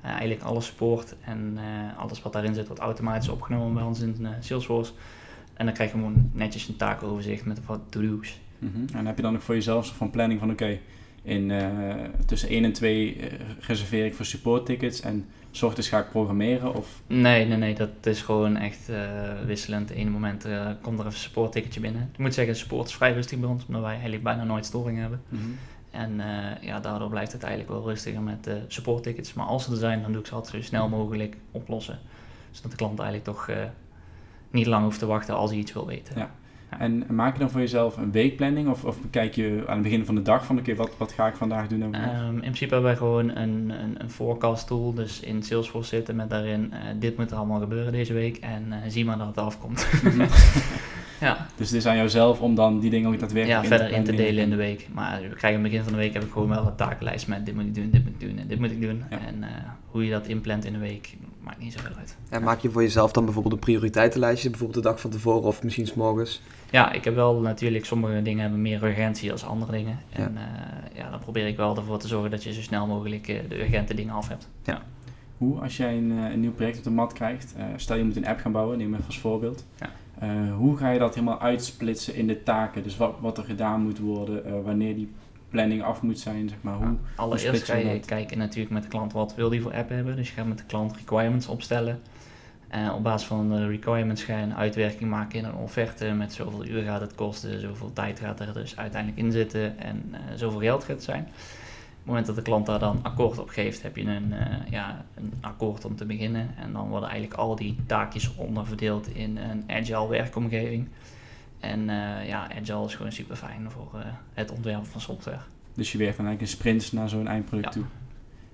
[0.00, 1.58] Eh, eigenlijk alle support en
[1.96, 4.92] alles wat daarin zit wordt automatisch opgenomen bij ons in Salesforce.
[5.54, 8.40] En dan krijg je gewoon netjes een takenoverzicht met wat to-do's.
[8.58, 8.96] Mhm.
[8.96, 10.78] En heb je dan ook voor jezelf zo van planning van oké,
[11.22, 11.68] in eh,
[12.26, 16.10] tussen 1 en 2 eh, reserveer ik voor support tickets en s ochtends ga ik
[16.10, 19.00] programmeren of Nee, nee, nee, dat is gewoon echt eh,
[19.46, 19.90] wisselend.
[19.90, 20.46] Ene moment
[20.80, 22.08] komt er even een support ticketje binnen.
[22.12, 24.98] Ik moet zeggen, support is vrij rustig bij ons, omdat wij eigenlijk bijna nooit storing
[24.98, 25.22] hebben.
[25.90, 29.34] En eh, ja, daardoor blijft het eigenlijk wel rustiger met support tickets.
[29.34, 31.98] Maar als ze er zijn, dan doe ik ze altijd zo snel mogelijk oplossen.
[32.50, 33.50] Zodat de klant eigenlijk toch
[34.50, 36.18] niet lang hoeft te wachten als hij iets wil weten.
[36.18, 36.30] Ja.
[36.78, 40.04] En maak je dan voor jezelf een weekplanning of, of kijk je aan het begin
[40.04, 41.82] van de dag van oké, wat, wat ga ik vandaag doen?
[41.82, 45.88] En Ehm, in principe hebben wij gewoon een, een, een forecast tool, dus in Salesforce
[45.88, 49.18] zitten met daarin, eh, dit moet er allemaal gebeuren deze week en eh, zie maar
[49.18, 49.86] dat het afkomt.
[50.02, 50.20] Mhm.
[51.20, 54.04] ja, Dus het is aan jouzelf om dan die dingen ook daadwerkelijk ja, verder in
[54.04, 54.88] te delen in de week.
[54.92, 57.28] Maar we krijgen aan het begin van de week heb ik gewoon wel een takenlijst
[57.28, 59.04] met dit moet ik doen, dit moet ik doen en dit moet ik doen.
[59.10, 59.18] Ja.
[59.26, 59.48] En eh,
[59.86, 62.16] hoe je dat inplant in de week, maakt niet zoveel uit.
[62.28, 65.62] En maak je voor jezelf dan bijvoorbeeld een prioriteitenlijstje, bijvoorbeeld de dag van tevoren of
[65.62, 66.40] misschien 's morgens?
[66.72, 69.98] Ja, ik heb wel natuurlijk, sommige dingen hebben meer urgentie als andere dingen.
[70.12, 71.02] En ja.
[71.02, 73.60] ja, dan probeer ik wel ervoor te zorgen dat je zo snel mogelijk eh, de
[73.60, 74.48] urgente dingen af hebt.
[75.38, 78.04] Hoe, als jij een, eh, een nieuw project op de mat krijgt, eh, stel je
[78.04, 79.64] moet een app gaan bouwen, neem even als voorbeeld.
[79.80, 79.90] Ja.
[80.18, 82.82] Eh, hoe ga je dat helemaal uitsplitsen in de taken?
[82.82, 85.12] Dus wat, wat er gedaan moet worden, eh, wanneer die
[85.50, 86.74] planning af moet zijn, zeg maar.
[86.74, 88.06] Hoe, Nou, allereerst splits ga je je dat?
[88.06, 90.16] kijken natuurlijk met de klant wat wil die voor app hebben.
[90.16, 92.00] Dus je gaat met de klant requirements opstellen.
[92.94, 96.04] Op basis van de requirements ga je een uitwerking maken in een offerte.
[96.12, 100.02] Met zoveel uur gaat het kosten, zoveel tijd gaat er dus uiteindelijk in zitten en
[100.12, 101.22] eh, zoveel geld gaat het zijn.
[101.22, 104.70] Op het moment dat de klant daar dan akkoord op geeft, heb je een, eh,
[104.70, 106.50] ja, een akkoord om te beginnen.
[106.56, 110.88] En dan worden eigenlijk al die taakjes onderverdeeld in een agile werkomgeving.
[111.60, 114.00] En eh, ja, agile is gewoon super fijn voor eh,
[114.34, 115.38] het ontwerpen van software.
[115.74, 117.80] dus je werkt dan eigenlijk in sprints naar zo'n eindproduct Ja.
[117.80, 117.84] toe.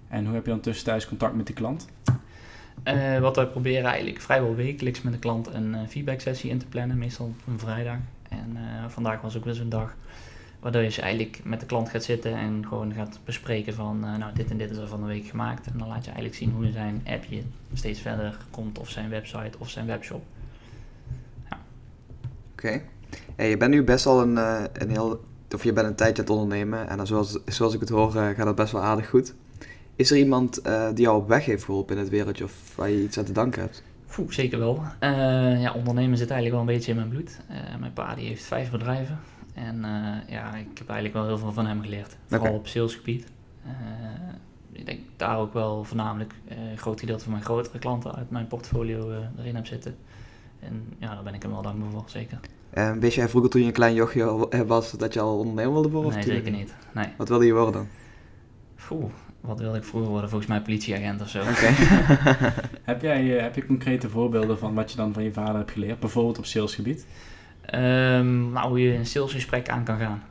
[0.08, 1.88] En hoe heb je dan tussentijds contact met de klant?
[2.82, 6.58] Eh, wat wij proberen eigenlijk vrijwel wekelijks met de klant een eh, feedback sessie in
[6.58, 7.96] te plannen, meestal op een vrijdag.
[8.28, 9.96] En eh, vandaag was ook weer zo'n dag
[10.60, 14.50] waardoor je eigenlijk met de klant gaat zitten en gewoon gaat bespreken van nou dit
[14.50, 15.66] en dit is er van de week gemaakt.
[15.66, 17.42] En dan laat je eigenlijk zien hoe zijn appje
[17.74, 20.22] steeds verder komt of zijn website of zijn webshop.
[22.52, 22.82] Oké.
[23.36, 24.36] Hey, je bent nu best al een,
[24.82, 27.80] een heel, of je bent een tijdje aan het ondernemen en dan zoals, zoals ik
[27.80, 29.34] het hoor gaat dat best wel aardig goed.
[29.98, 32.90] Is er iemand eh, die jou op weg heeft geholpen in het wereldje of waar
[32.90, 33.82] je iets aan te danken hebt?
[34.18, 34.82] Oeh, zeker wel.
[34.98, 35.10] Eh,
[35.60, 37.40] ja, ondernemen zit eigenlijk wel een beetje in mijn bloed.
[37.48, 39.18] Eh, mijn pa die heeft vijf bedrijven.
[39.54, 39.80] En
[40.28, 42.16] ja, ik heb eigenlijk wel heel veel van hem geleerd.
[42.26, 43.26] Vooral op salesgebied.
[44.72, 48.46] Ik denk daar ook wel voornamelijk een groot gedeelte van mijn grotere klanten uit mijn
[48.46, 49.96] portfolio erin heb zitten.
[50.60, 52.40] En ja, daar ben ik hem wel dankbaar voor, zeker.
[52.70, 55.90] En wist jij vroeger toen je een klein jochje was dat je al ondernemer wilde
[55.90, 56.12] worden?
[56.12, 56.74] Nee, zeker niet.
[56.94, 57.06] Nee.
[57.16, 57.88] Wat wilde je worden dan?
[58.90, 59.12] Oeh,
[59.48, 60.30] wat wilde ik vroeger worden?
[60.30, 61.40] Volgens mij politieagent of zo.
[61.40, 61.66] Oké.
[62.90, 66.00] heb, jij, heb je concrete voorbeelden van wat je dan van je vader hebt geleerd?
[66.00, 67.06] Bijvoorbeeld op salesgebied?
[67.74, 70.22] Um, nou, hoe je een salesgesprek aan kan gaan.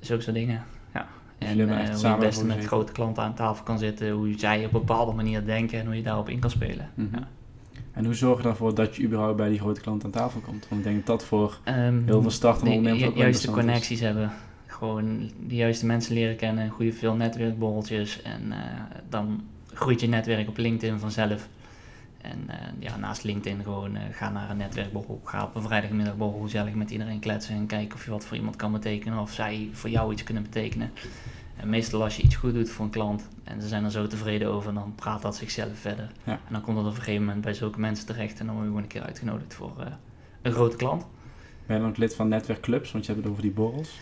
[0.00, 0.62] Zulke soort dingen,
[0.94, 1.06] ja.
[1.38, 4.10] En uh, hoe je het beste met grote klanten aan tafel kan zitten.
[4.10, 6.90] Hoe zij op een bepaalde manier denken en hoe je daarop in kan spelen.
[6.94, 7.18] Mm -hmm.
[7.20, 7.28] ja.
[7.92, 10.68] En hoe zorg je ervoor dat je überhaupt bij die grote klant aan tafel komt?
[10.68, 14.00] Want ik denk dat dat voor um, heel veel startende ondernemers ook juiste connecties is.
[14.00, 14.32] hebben.
[14.80, 18.22] Gewoon de juiste mensen leren kennen, goede veel netwerkborreltjes.
[18.22, 18.56] En uh,
[19.08, 21.48] dan groeit je netwerk op LinkedIn vanzelf.
[22.20, 25.20] En uh, ja, naast LinkedIn gewoon uh, ga naar een netwerkborrel.
[25.24, 27.54] Ga op een vrijdagmiddagborrel gezellig met iedereen kletsen.
[27.54, 29.18] En kijken of je wat voor iemand kan betekenen.
[29.18, 30.92] Of zij voor jou iets kunnen betekenen.
[31.56, 34.06] En meestal als je iets goed doet voor een klant en ze zijn er zo
[34.06, 36.10] tevreden over, dan praat dat zichzelf verder.
[36.24, 36.32] Ja.
[36.32, 38.66] En dan komt dat op een gegeven moment bij zulke mensen terecht en dan word
[38.66, 39.72] je gewoon een keer uitgenodigd voor
[40.42, 41.06] een grote klant.
[41.66, 43.98] Ben je ook lid van netwerkclubs, want je hebt het over die borrels?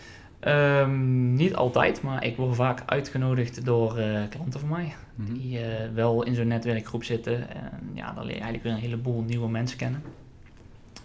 [0.47, 4.93] Um, niet altijd, maar ik word vaak uitgenodigd door uh, klanten van mij.
[5.15, 5.33] Mm -hmm.
[5.33, 7.49] Die uh, wel in zo'n netwerkgroep zitten.
[7.55, 10.03] En ja, dan leer je eigenlijk weer een heleboel nieuwe mensen kennen.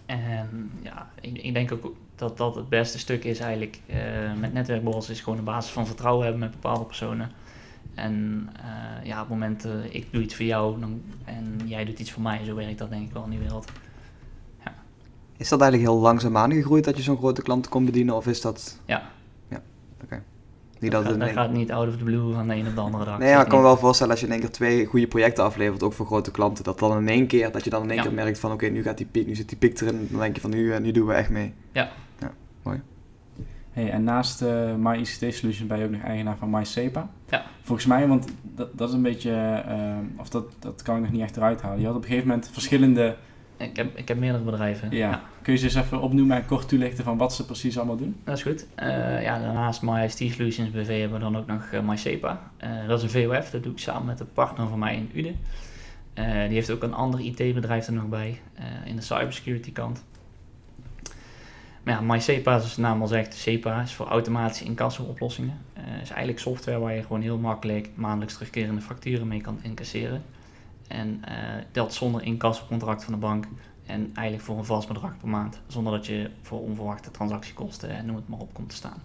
[0.05, 3.95] En ja, ik, ik denk ook dat dat het beste stuk is eigenlijk uh,
[4.39, 7.31] met netwerkborrels is gewoon een basis van vertrouwen hebben met bepaalde personen.
[7.95, 11.85] En uh, ja, op het moment uh, ik doe iets voor jou dan, en jij
[11.85, 13.71] doet iets voor mij, zo werkt dat denk ik wel in die wereld.
[14.65, 14.73] Ja.
[15.37, 18.41] Is dat eigenlijk heel langzaamaan gegroeid dat je zo'n grote klant kon bedienen of is
[18.41, 18.79] dat...
[18.85, 19.13] Ja.
[20.05, 20.21] Okay.
[20.79, 22.81] Niet dat, dat, dat gaat niet out of the blue van de een op de
[22.81, 23.19] andere dag.
[23.19, 25.43] Nee, maar ik kan me wel voorstellen als je in één keer twee goede projecten
[25.43, 27.97] aflevert, ook voor grote klanten, dat dan in één keer, dat je dan in één
[27.97, 28.03] ja.
[28.03, 30.19] keer merkt van oké, okay, nu gaat die piek, nu zit die piek erin, dan
[30.19, 31.53] denk je van nu, nu doen we echt mee.
[31.71, 31.89] Ja.
[32.19, 32.81] Ja, mooi.
[33.71, 37.09] Hey, en naast uh, MyICT Solutions ben je ook nog eigenaar van MySepa.
[37.29, 37.43] Ja.
[37.61, 41.11] Volgens mij, want dat, dat is een beetje, uh, of dat, dat kan ik nog
[41.11, 41.79] niet echt eruit halen.
[41.79, 43.15] Je had op een gegeven moment verschillende...
[43.57, 44.91] Ik heb, ik heb meerdere bedrijven.
[44.91, 45.09] Ja.
[45.09, 45.21] ja.
[45.45, 48.15] Kun je ze eens even opnoemen en kort toelichten van wat ze precies allemaal doen?
[48.23, 48.65] Dat is goed.
[48.79, 52.51] Uh, ja, daarnaast MyICT Solutions BV hebben we dan ook nog MySepa.
[52.87, 55.33] dat is een VOF, dat doe ik samen met een partner van mij in Ude.
[56.13, 58.41] die heeft ook een ander IT-bedrijf er nog bij,
[58.85, 60.03] in de cybersecurity kant.
[61.83, 65.57] Maar ja, MySepa, zoals de naam al zegt, SEPA is voor automatische incasso-oplossingen.
[65.77, 70.23] Uh, is eigenlijk software waar je gewoon heel makkelijk maandelijks terugkerende facturen mee kan incasseren.
[70.87, 71.21] En
[71.71, 73.47] dat zonder incassocontract van de bank
[73.85, 75.61] en eigenlijk voor een vast bedrag per maand.
[75.67, 79.01] Zonder dat je voor onverwachte transactiekosten en noem het maar op komt te staan.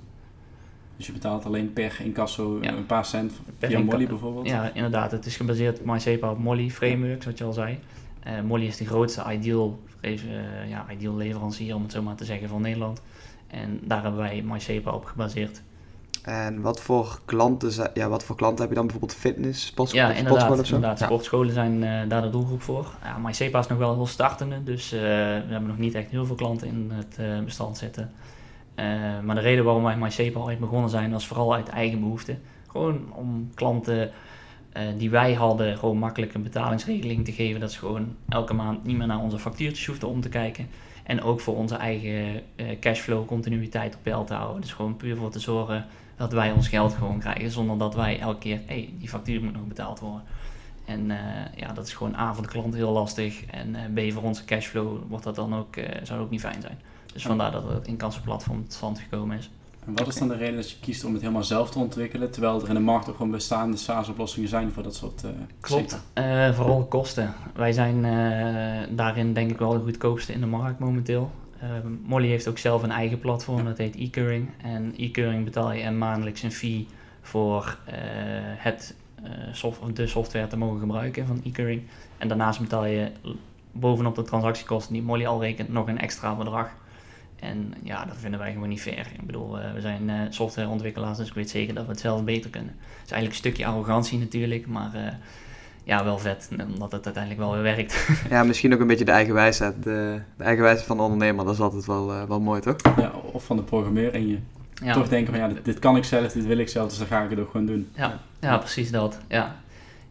[0.96, 2.72] Dus je betaalt alleen per incasso ja.
[2.72, 4.46] een paar cent via Molly bijvoorbeeld?
[4.46, 5.10] Ja, inderdaad.
[5.10, 7.78] Het is gebaseerd op MySepa op Molly framework, zoals je al zei.
[8.26, 12.24] Uh, Molly is de grootste ideal, uh, ja, ideal leverancier, om het zo maar te
[12.24, 13.02] zeggen, van Nederland.
[13.46, 15.62] En daar hebben wij MySepa op gebaseerd.
[16.22, 20.14] En wat voor klanten, ja, wat voor klanten heb je dan bijvoorbeeld fitness, sportscholen, ja,
[20.14, 20.74] inderdaad, sportscholen of zo?
[20.74, 20.98] inderdaad.
[20.98, 21.06] Ja.
[21.06, 22.86] Sportscholen zijn uh, daar de doelgroep voor.
[23.02, 24.96] Ja, MySepa is nog wel heel startende, dus we
[25.48, 28.12] hebben nog niet echt heel veel klanten in het bestand zitten.
[29.24, 32.36] maar de reden waarom wij MySepa ooit begonnen zijn, was vooral uit eigen behoefte.
[32.68, 34.10] Gewoon om klanten
[34.96, 37.60] die wij hadden, gewoon makkelijk een betalingsregeling te geven.
[37.60, 40.68] Dat ze gewoon elke maand niet meer naar onze factuurtjes hoefden om te kijken.
[41.04, 42.42] En ook voor onze eigen
[42.80, 44.60] cashflow continuïteit op peil te houden.
[44.60, 45.86] Dus gewoon puur voor te zorgen
[46.20, 47.50] dat wij ons geld gewoon krijgen.
[47.50, 50.22] Zonder dat wij elke keer, hé, hey, die factuur moet nog betaald worden.
[50.84, 51.16] En uh,
[51.56, 53.44] ja, dat is gewoon A voor de klant heel lastig.
[53.44, 56.78] En B voor onze cashflow wordt dat dan ook, zou dat ook niet fijn zijn.
[57.12, 59.50] Dus vandaar dat het inkassenplatform tot stand gekomen is.
[59.86, 62.30] En wat is dan de reden dat je kiest om het helemaal zelf te ontwikkelen,
[62.30, 65.30] terwijl er in de markt ook gewoon bestaande SaaS-oplossingen zijn voor dat soort uh,
[65.60, 67.34] Klopt, uh, vooral kosten.
[67.54, 71.30] Wij zijn uh, daarin denk ik wel de goedkoopste in de markt momenteel.
[72.02, 74.48] Molly heeft ook zelf een eigen platform, dat heet e-curing.
[74.62, 76.86] En e-curing betaal je maandelijks een fee
[77.20, 77.78] voor
[78.56, 78.94] het,
[79.52, 81.82] soft de software te mogen gebruiken van e-curing.
[82.18, 83.10] En daarnaast betaal je
[83.72, 86.70] bovenop de transactiekosten die Molly al rekent nog een extra bedrag.
[87.40, 89.06] En ja, dat vinden wij gewoon niet fair.
[89.12, 92.24] Ik bedoel, uh, we zijn uh, softwareontwikkelaars, dus ik weet zeker dat we het zelf
[92.24, 92.74] beter kunnen.
[92.78, 95.06] Het is eigenlijk een stukje arrogantie natuurlijk, maar uh,
[95.84, 98.08] ja, wel vet, omdat het uiteindelijk wel weer werkt.
[98.30, 99.82] ja, misschien ook een beetje de eigen wijsheid.
[99.82, 102.76] De, de eigen wijsheid van de ondernemer, dat is altijd wel, wel mooi, toch?
[102.96, 104.38] Ja, of van de programmeur en je
[104.82, 104.92] ja.
[104.92, 107.06] toch denken van ja, dit, dit, kan ik zelf, dit wil ik zelf, dus dan
[107.06, 107.90] ga ik het ook gewoon doen.
[107.94, 109.56] Ja, ja precies dat, ja.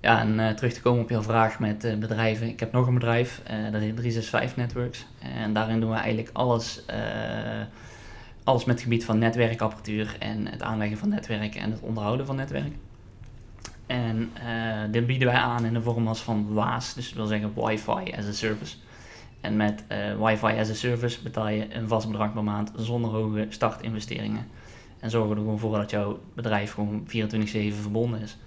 [0.01, 2.47] Ja, en uh, terug te komen op jouw vraag met uh, bedrijven.
[2.47, 5.05] Ik heb nog een bedrijf, uh, dat heet 365 Networks.
[5.41, 6.85] En daarin doen we eigenlijk alles,
[8.43, 12.35] alles met het gebied van netwerkapparatuur en het aanleggen van netwerken en het onderhouden van
[12.35, 12.73] netwerk.
[13.89, 14.31] En
[14.91, 18.13] dit bieden wij aan in de vorm als van WAAS, dus dat wil zeggen Wi-Fi
[18.17, 18.75] as a Service.
[19.41, 19.83] En met
[20.19, 24.47] Wi-Fi as a Service betaal je een vast bedrag per maand zonder hoge startinvesteringen.
[24.99, 27.11] En zorgen er gewoon voor dat jouw bedrijf gewoon 24-7
[27.73, 28.37] verbonden is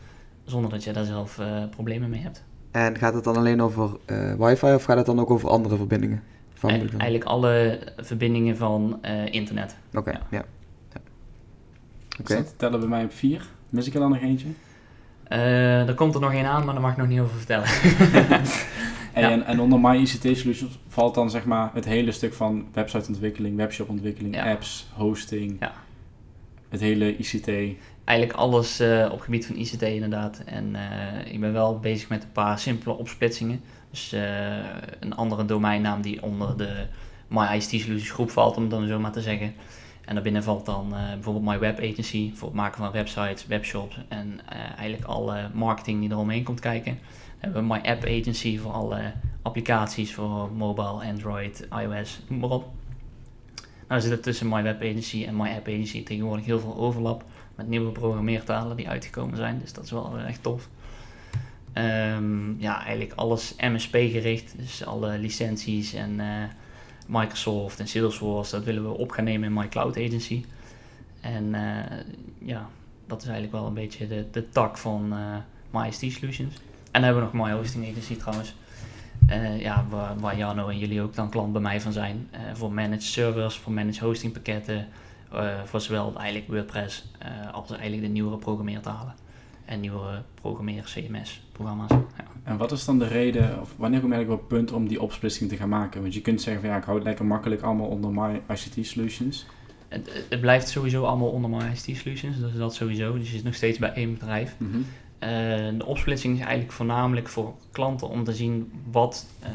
[0.45, 2.45] zonder dat je daar zelf uh, problemen mee hebt.
[2.71, 5.77] En gaat het dan alleen over uh, wifi of gaat het dan ook over andere
[5.77, 6.23] verbindingen?
[6.63, 9.77] eigenlijk alle verbindingen van internet.
[9.95, 10.21] Oké, ja.
[10.31, 10.45] ja.
[12.21, 12.45] Okay.
[12.57, 13.47] tellen bij mij op vier.
[13.69, 14.49] Mis ik er dan nog eentje?
[15.33, 17.69] Uh, er komt er nog één aan, maar daar mag ik nog niet over vertellen.
[19.13, 23.57] en, en, onder My ICT Solutions valt dan zeg maar het hele stuk van websiteontwikkeling,
[23.57, 25.73] webshopontwikkeling, apps, hosting, ja.
[26.69, 27.49] het hele ICT.
[28.05, 30.43] Eigenlijk alles uh, op gebied van ICT inderdaad.
[30.47, 33.61] En uh, ik ben wel bezig met een paar simpele opsplitsingen.
[33.91, 34.15] Dus
[35.01, 36.87] een andere domeinnaam die onder de
[37.29, 39.55] My ICT Solutions groep valt, om het dan zo maar te zeggen.
[40.05, 43.99] En daarbinnen valt dan uh, bijvoorbeeld My Web Agency voor het maken van websites, webshops
[44.09, 46.93] en uh, eigenlijk alle marketing die eromheen komt kijken.
[46.95, 47.03] Dan
[47.39, 49.13] hebben we My App Agency voor alle
[49.43, 52.69] applicaties voor mobile, Android, iOS, noem maar op.
[53.89, 57.25] Nou zit er tussen My Web Agency en My App Agency tegenwoordig heel veel overlap
[57.55, 59.59] met nieuwe programmeertalen die uitgekomen zijn.
[59.59, 60.69] Dus dat is wel echt tof.
[61.75, 64.55] Um, ja, eigenlijk alles MSP gericht.
[64.59, 66.21] Dus alle licenties en
[67.09, 70.45] Microsoft en Salesforce, dat willen we op gaan nemen in My Cloud Agency.
[71.21, 72.69] En uh, ja,
[73.07, 75.37] dat is eigenlijk wel een beetje de, de tak van uh,
[75.71, 76.55] MyST Solutions.
[76.55, 78.55] En dan hebben we nog My Hosting Agency trouwens.
[79.29, 79.87] Uh, ja,
[80.19, 82.29] waar, Jano en jullie ook dan klant bij mij van zijn.
[82.53, 84.89] voor managed servers, voor managed hosting pakketten.
[85.65, 87.05] voor zowel eigenlijk WordPress
[87.53, 89.15] als eigenlijk de nieuwere programmeertalen
[89.65, 91.91] en nieuwe programmeer CMS-programma's.
[91.91, 92.32] Ja.
[92.53, 94.89] En wat is dan de reden, of wanneer kom je eigenlijk op het punt om
[94.89, 96.01] die opsplitsing te gaan maken?
[96.01, 98.87] Want je kunt zeggen van ja, ik hou het lekker makkelijk allemaal onder My ICT
[98.87, 99.47] Solutions.
[99.89, 103.19] Het, het blijft sowieso allemaal onder My ICT Solutions, dus dat sowieso.
[103.19, 104.55] Dus je zit nog steeds bij één bedrijf.
[104.59, 104.79] Mhm.
[105.19, 105.29] Eh,
[105.79, 109.49] de opsplitsing is eigenlijk voornamelijk voor klanten om te zien wat, uh,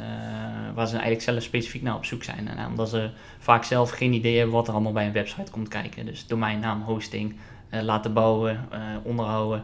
[0.75, 2.47] waar ze eigenlijk zelf specifiek naar op zoek zijn.
[2.47, 5.67] En omdat ze vaak zelf geen idee hebben wat er allemaal bij een website komt
[5.67, 6.05] kijken.
[6.05, 7.35] Dus domeinnaam, hosting,
[7.73, 8.67] uh, laten bouwen,
[9.03, 9.63] onderhouden.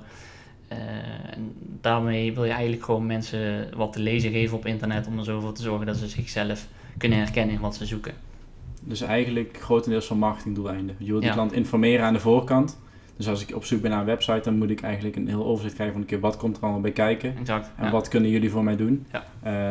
[0.77, 5.17] Uh, en daarmee wil je eigenlijk gewoon mensen wat te lezen geven op internet om
[5.17, 8.13] er zo voor te zorgen dat ze zichzelf kunnen herkennen in wat ze zoeken.
[8.81, 10.95] Dus eigenlijk grotendeels van marketingdoeleinden.
[10.97, 12.77] Je wilt de klant informeren aan de voorkant.
[13.17, 15.45] Dus als ik op zoek ben naar een website, dan moet ik eigenlijk een heel
[15.45, 17.37] overzicht krijgen van een keer wat komt er allemaal bij kijken.
[17.37, 19.05] Exact, en wat kunnen jullie voor mij doen.
[19.11, 19.23] Ja.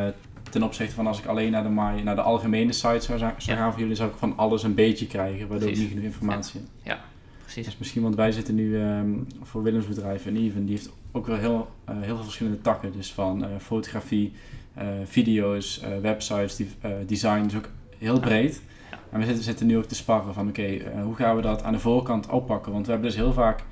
[0.07, 0.13] Uh,
[0.51, 3.71] ten opzichte van als ik alleen naar de, naar de algemene site zou, zou gaan
[3.71, 6.69] voor jullie, zou ik van alles een beetje krijgen, waardoor ik niet genoeg informatie heb.
[6.83, 7.05] Ja,
[7.53, 7.71] precies.
[7.71, 11.27] Dus misschien, want wij zitten nu um, voor Willems bedrijf en Even, die heeft ook
[11.27, 12.93] wel heel, uh, heel veel verschillende takken.
[12.93, 14.33] Dus van uh, fotografie,
[14.79, 16.69] uh, video's, websites, die,
[17.07, 18.63] design, dus ook heel breed.
[18.91, 18.99] Ja.
[19.11, 21.63] En we zitten, zitten, nu ook te sparren van oké, okay, hoe gaan we dat
[21.63, 22.73] aan de voorkant oppakken?
[22.73, 23.65] Want we hebben dus heel vaak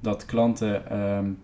[0.00, 1.38] dat klanten um,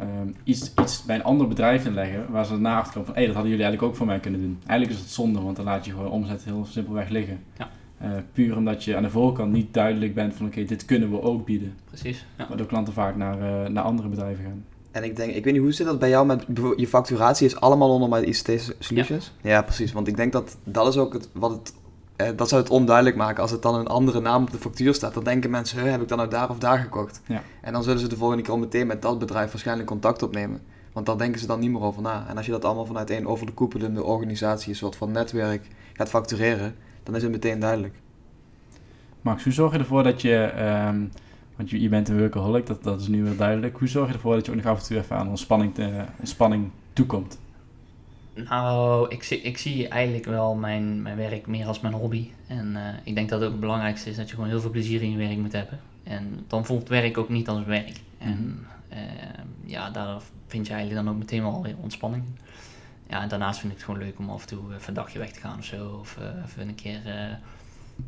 [0.00, 3.26] um, iets, iets bij een ander bedrijf inleggen waar ze daarna achterkomen van hé, hey,
[3.26, 4.58] dat hadden jullie eigenlijk ook voor mij kunnen doen.
[4.66, 7.40] Eigenlijk is het zonde, want dan laat je gewoon omzet heel simpelweg liggen.
[7.58, 7.68] Ja.
[8.02, 11.10] Uh, puur omdat je aan de voorkant niet duidelijk bent van oké, okay, dit kunnen
[11.10, 11.74] we ook bieden.
[11.84, 12.26] Precies.
[12.38, 12.48] Ja.
[12.48, 14.64] Waardoor klanten vaak naar, uh, naar andere bedrijven gaan.
[14.90, 16.44] En ik denk, ik weet niet hoe zit dat bij jou met
[16.76, 19.32] je facturatie is allemaal onder mijn ICT solutions?
[19.42, 19.50] Ja.
[19.50, 19.62] ja.
[19.62, 19.92] precies.
[19.92, 21.74] Want ik denk dat dat is ook het, wat het,
[22.16, 24.94] eh, dat zou het onduidelijk maken als het dan een andere naam op de factuur
[24.94, 25.14] staat.
[25.14, 27.20] Dan denken mensen, heb ik dan nou daar of daar gekocht?
[27.26, 27.42] Ja.
[27.60, 30.60] En dan zullen ze de volgende keer al meteen met dat bedrijf waarschijnlijk contact opnemen.
[30.92, 32.26] Want daar denken ze dan niet meer over na.
[32.28, 35.66] En als je dat allemaal vanuit één over de koepelende organisatie, een soort van netwerk,
[35.92, 37.94] gaat factureren, dan is het meteen duidelijk.
[39.20, 40.52] Max, hoe zorg je ervoor dat je,
[40.88, 41.10] um,
[41.56, 43.78] want je, je bent een workaholic, dat, dat is nu wel duidelijk.
[43.78, 46.04] Hoe zorg je ervoor dat je ook nog af en toe even aan ontspanning, te,
[46.18, 47.38] ontspanning toekomt?
[48.34, 52.28] Nou, ik zie, ik zie eigenlijk wel mijn, mijn werk meer als mijn hobby.
[52.46, 54.70] En uh, ik denk dat het ook het belangrijkste is dat je gewoon heel veel
[54.70, 55.80] plezier in je werk moet hebben.
[56.02, 58.00] En dan voelt werk ook niet als werk.
[58.18, 58.98] En uh,
[59.64, 62.22] ja, daar vind je eigenlijk dan ook meteen wel weer ontspanning.
[63.10, 65.18] Ja, en daarnaast vind ik het gewoon leuk om af en toe even een dagje
[65.18, 65.96] weg te gaan of zo.
[66.00, 67.00] Of uh, even een keer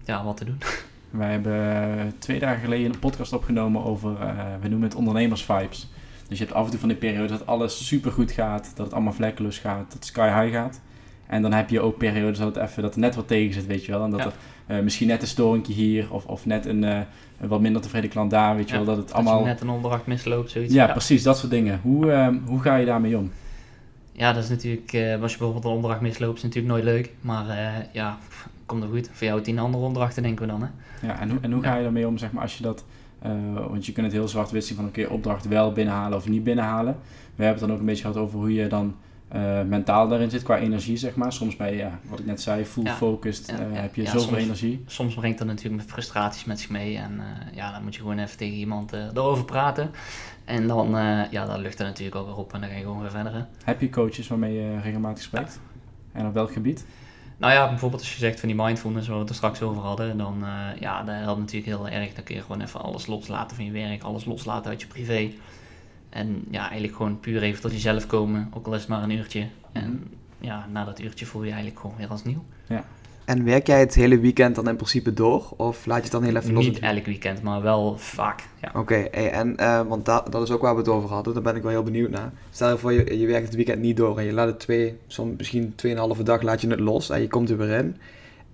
[0.05, 0.59] ja, wat te doen.
[1.11, 4.19] Wij hebben twee dagen geleden een podcast opgenomen over,
[4.61, 5.89] we noemen het ondernemersvibes.
[6.29, 8.87] Dus je hebt af en toe van die periode dat alles super goed gaat, dat
[8.87, 10.81] het allemaal vlekkeloos gaat, dat het sky high gaat.
[11.27, 13.67] En dan heb je ook periodes dat het, even, dat er net wat tegen zit,
[13.67, 14.05] weet je wel.
[14.05, 14.33] En dat ja.
[14.67, 16.99] er uh, misschien net een storing hier of, of net een, uh,
[17.41, 18.87] een, wat minder tevreden klant daar, weet je ja, wel.
[18.87, 19.45] Dat het dat allemaal...
[19.45, 20.75] net een opdracht misloopt, zoiets.
[20.75, 21.81] Ja, precies, dat soort dingen.
[21.83, 23.31] Hoe, hoe ga je daarmee om?
[24.13, 27.11] Ja, dat is natuurlijk, als je bijvoorbeeld een opdracht misloopt, is natuurlijk nooit leuk.
[27.21, 27.47] Maar
[27.93, 28.19] ja,
[28.67, 29.09] komt er goed.
[29.13, 30.69] Voor jou tien andere opdrachten denken we dan, hè?
[31.07, 32.85] Ja, en hoe, en hoe ga je daarmee om, zeg maar, als je dat...
[33.27, 36.29] Uh, want je kunt het heel zwart-wit zien van, oké, okay, opdracht wel binnenhalen of
[36.29, 36.97] niet binnenhalen.
[37.35, 38.97] We hebben het dan ook een beetje gehad over hoe je dan
[39.35, 41.33] uh, mentaal daarin zit, qua energie, zeg maar.
[41.33, 42.95] Soms bij, ja, wat ik net zei, full ja.
[42.95, 44.83] focused, ja, uh, heb je zoveel soms, energie.
[44.87, 46.97] Soms brengt dat natuurlijk met frustraties met zich mee.
[46.97, 47.21] En
[47.55, 49.91] ja, dan moet je gewoon even tegen iemand erover praten.
[50.45, 50.91] En dan,
[51.31, 53.35] ja, dan lucht er natuurlijk ook weer op en dan ga je gewoon weer verder.
[53.35, 53.43] Hè.
[53.65, 55.61] Heb je coaches waarmee je regelmatig spreekt?
[56.13, 56.85] En op welk gebied?
[57.37, 59.83] Nou ja, bijvoorbeeld als je zegt van die mindfulness, waar we het er straks over
[59.83, 62.15] hadden, dan uh, ja, dat helpt natuurlijk heel erg.
[62.15, 65.31] Dan kun je gewoon even alles loslaten van je werk, alles loslaten uit je privé.
[66.09, 69.11] En ja, eigenlijk gewoon puur even tot jezelf komen, ook al is het maar een
[69.11, 69.47] uurtje.
[69.73, 72.45] En ja, na dat uurtje voel je, je eigenlijk gewoon weer als nieuw.
[72.67, 72.85] Ja.
[73.25, 75.53] En werk jij het hele weekend dan in principe door?
[75.57, 76.65] Of laat je het dan heel even los?
[76.65, 78.45] Niet elk weekend, maar wel vaak.
[78.61, 78.81] Ja.
[78.81, 81.35] Oké, en uh, want dat, dat is ook waar we het over hadden.
[81.35, 82.33] Daar ben ik wel heel benieuwd naar.
[82.51, 84.99] Stel je voor, je, je werkt het weekend niet door en je laat het twee,
[85.07, 87.97] soms misschien tweeënhalve dag laat je het los en je komt er weer in.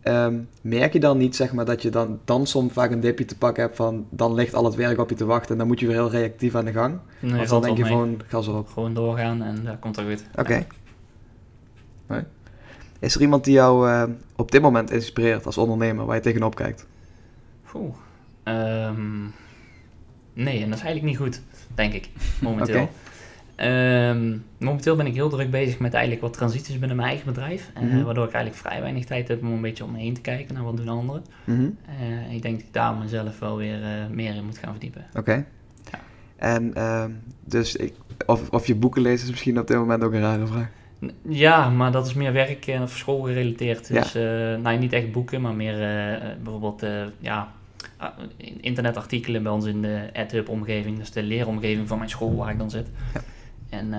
[0.04, 3.24] Um, merk je dan niet zeg maar, dat je dan, dan soms vaak een dipje
[3.24, 5.66] te pakken hebt van dan ligt al het werk op je te wachten en dan
[5.66, 6.98] moet je weer heel reactief aan de gang?
[7.20, 8.68] Nee, of dan denk je gewoon gas erop?
[8.68, 10.24] Gewoon doorgaan en dat komt er goed.
[10.36, 10.40] Oké.
[10.40, 10.66] Okay.
[12.98, 14.02] Is er iemand die jou uh,
[14.36, 16.86] op dit moment inspireert als ondernemer, waar je tegenop kijkt?
[17.74, 17.94] Oeh.
[18.44, 19.32] Um,
[20.32, 21.42] nee, en dat is eigenlijk niet goed,
[21.74, 22.08] denk ik,
[22.40, 22.88] momenteel.
[23.54, 24.10] okay.
[24.10, 27.26] um, ehm, momenteel ben ik heel druk bezig met eigenlijk wat transities binnen mijn eigen
[27.26, 27.70] bedrijf.
[27.80, 27.98] Mm -hmm.
[27.98, 30.20] uh, waardoor ik eigenlijk vrij weinig tijd heb om een beetje om me heen te
[30.20, 31.24] kijken naar wat doen anderen.
[31.44, 31.76] Mm -hmm.
[32.00, 33.78] uh, ik denk dat ik daar mezelf wel weer
[34.10, 35.04] meer in moet gaan verdiepen.
[35.08, 35.18] Oké.
[35.18, 35.44] Okay.
[35.90, 35.98] Ja.
[36.36, 37.10] En ehm,
[37.44, 37.94] dus ik,
[38.26, 40.68] of, of je boeken lezen is misschien op dit moment ook een rare vraag.
[41.28, 43.88] Ja, maar dat is meer werk en of school gerelateerd.
[43.88, 44.54] Dus ja.
[44.54, 47.52] uh, nou, niet echt boeken, maar meer uh, bijvoorbeeld uh, ja,
[48.60, 50.98] internetartikelen bij ons in de AdHub omgeving.
[50.98, 52.88] Dus de leeromgeving van mijn school waar ik dan zit.
[53.14, 53.20] Ja.
[53.68, 53.94] En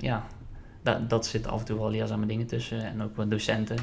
[0.00, 0.26] ja,
[0.82, 2.84] dat, dat zit af en toe wel leerzame dingen tussen.
[2.84, 3.76] En ook wat docenten.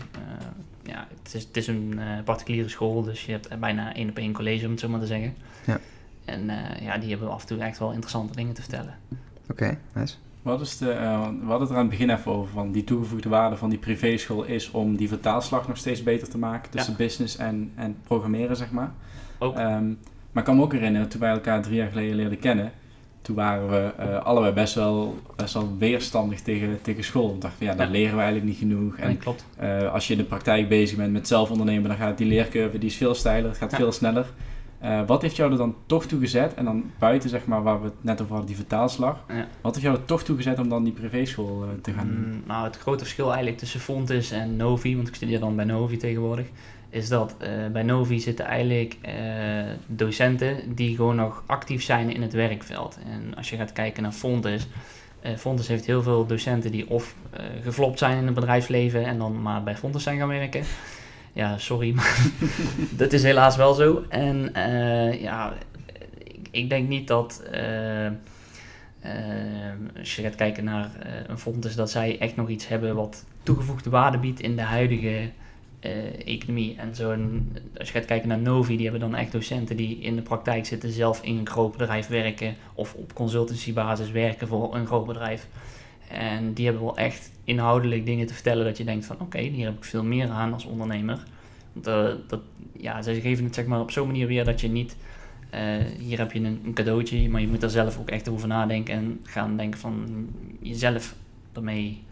[0.83, 4.33] ja, het is, het is een particuliere school, dus je hebt bijna één op één
[4.33, 5.33] college om het zo maar te zeggen.
[5.65, 5.79] Ja.
[6.25, 6.51] En
[6.81, 8.95] ja, die hebben af en toe echt wel interessante dingen te vertellen.
[9.09, 10.15] Oké, okay, nice.
[10.45, 12.83] Wat is de, uh, we hadden het er aan het begin even over, van die
[12.83, 16.91] toegevoegde waarde van die privéschool is om die vertaalslag nog steeds beter te maken tussen
[16.91, 16.97] ja.
[16.97, 18.91] business en, en programmeren, zeg maar.
[19.39, 19.57] Ook.
[19.57, 19.97] Um,
[20.31, 22.71] maar ik kan me ook herinneren, toen wij elkaar drie jaar geleden leerden kennen,
[23.21, 27.33] toen waren we uh, allebei best wel, best wel weerstandig tegen, tegen school.
[27.33, 27.91] We dachten van ja, daar ja.
[27.91, 28.97] leren we eigenlijk niet genoeg.
[28.97, 29.45] En nee, klopt.
[29.61, 32.77] Uh, als je in de praktijk bezig bent met zelf ondernemen, dan gaat die leercurve
[32.77, 33.77] die is veel steiler, het gaat ja.
[33.77, 34.25] veel sneller.
[34.83, 37.79] Uh, wat heeft jou er dan toch toe gezet, en dan buiten zeg maar waar
[37.81, 39.47] we het net over hadden, die vertaalslag, ja.
[39.61, 42.33] wat heeft jou er toch toe gezet om dan die privéschool uh, te gaan doen?
[42.33, 45.65] Mm, nou, het grote verschil eigenlijk tussen Fontis en Novi, want ik studeer dan bij
[45.65, 46.45] Novi tegenwoordig,
[46.89, 48.97] is dat uh, bij Novi zitten eigenlijk
[49.87, 52.97] docenten die gewoon nog actief zijn in het werkveld.
[53.05, 54.67] En als je gaat kijken naar Fontis,
[55.37, 57.15] Fontis heeft heel veel docenten die of
[57.63, 60.63] geflopt zijn in het bedrijfsleven en dan maar bij Fontis zijn gaan werken.
[61.35, 62.31] Ja, sorry, maar
[62.97, 64.03] dat is helaas wel zo.
[64.09, 65.53] En uh, ja,
[66.51, 68.11] ik, denk niet dat uh, uh,
[69.97, 70.91] als je gaat kijken naar
[71.27, 74.61] een fonds, is dat zij echt nog iets hebben wat toegevoegde waarde biedt in de
[74.61, 75.29] huidige
[76.25, 76.75] economie.
[76.77, 77.09] En zo,
[77.77, 80.65] als je gaat kijken naar Novi, die hebben dan echt docenten die in de praktijk
[80.65, 85.47] zitten, zelf in een groot bedrijf werken of op consultancybasis werken voor een groot bedrijf.
[86.07, 89.47] En die hebben wel echt inhoudelijk dingen te vertellen dat je denkt van oké, okay,
[89.47, 91.23] hier heb ik veel meer aan als ondernemer.
[91.73, 92.41] Want, uh, dat,
[92.77, 94.95] ja, ze geven het zeg maar op zo'n manier weer dat je niet,
[95.53, 95.59] uh,
[95.99, 98.93] hier heb je een, een, cadeautje, maar je moet er zelf ook echt over nadenken
[98.93, 100.27] en gaan denken van
[100.59, 101.15] jezelf
[101.53, 102.03] ermee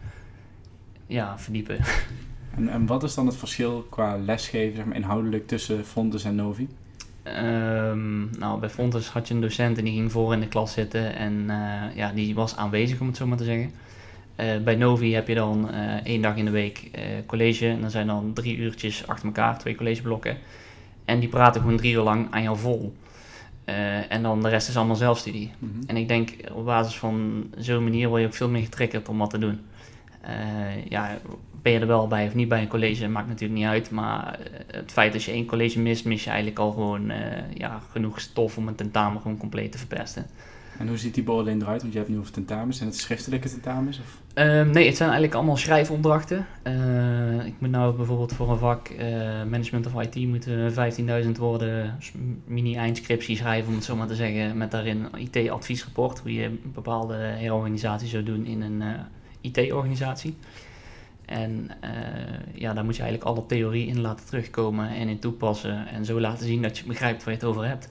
[1.06, 1.78] ja, verdiepen.
[2.56, 6.34] En, en wat is dan het verschil qua lesgeven, zeg maar, inhoudelijk tussen Fontes en
[6.34, 6.68] Novi?
[7.26, 10.72] Um, nou, bij Fontes had je een docent en die ging voor in de klas
[10.72, 13.70] zitten en uh, ja, die was aanwezig om het zo maar te zeggen.
[14.36, 17.68] Uh, bij Novi heb je dan uh, één dag in de week uh, college.
[17.68, 20.36] En dan zijn dan drie uurtjes achter elkaar, twee collegeblokken.
[21.04, 22.94] En die praten gewoon drie uur lang aan jou vol.
[24.08, 25.52] en dan de rest is allemaal zelfstudie.
[25.58, 25.82] Mm -hmm.
[25.86, 29.18] En ik denk op basis van zo'n manier word je ook veel meer getriggerd om
[29.18, 29.60] wat te doen.
[30.88, 31.18] ja,
[31.62, 33.90] ben je er wel bij of niet bij een college, maakt natuurlijk niet uit.
[33.90, 37.12] Maar het feit dat je één college mist, mis je eigenlijk al gewoon
[37.54, 40.26] ja, genoeg stof om een tentamen gewoon compleet te verpesten.
[40.78, 41.80] En hoe ziet die beoordeling eruit?
[41.80, 42.76] Want je hebt nu over tentamens.
[42.76, 43.98] Zijn het schriftelijke tentamens?
[43.98, 44.22] Of?
[44.34, 46.46] Um, nee, het zijn eigenlijk allemaal schrijfopdrachten.
[46.66, 48.98] Uh, ik moet nou bijvoorbeeld voor een vak uh,
[49.50, 50.74] Management of IT moeten
[51.24, 51.98] 15.000 woorden
[52.44, 54.56] mini-eindscriptie schrijven, om het zo maar te zeggen.
[54.56, 58.90] Met daarin IT-adviesrapport, hoe je een bepaalde herorganisatie zou doen in een uh,
[59.40, 60.36] IT-organisatie.
[61.24, 61.70] En
[62.54, 65.86] ja, daar moet je eigenlijk alle theorie in laten terugkomen en in toepassen.
[65.88, 67.88] En zo laten zien dat je begrijpt waar je het over hebt.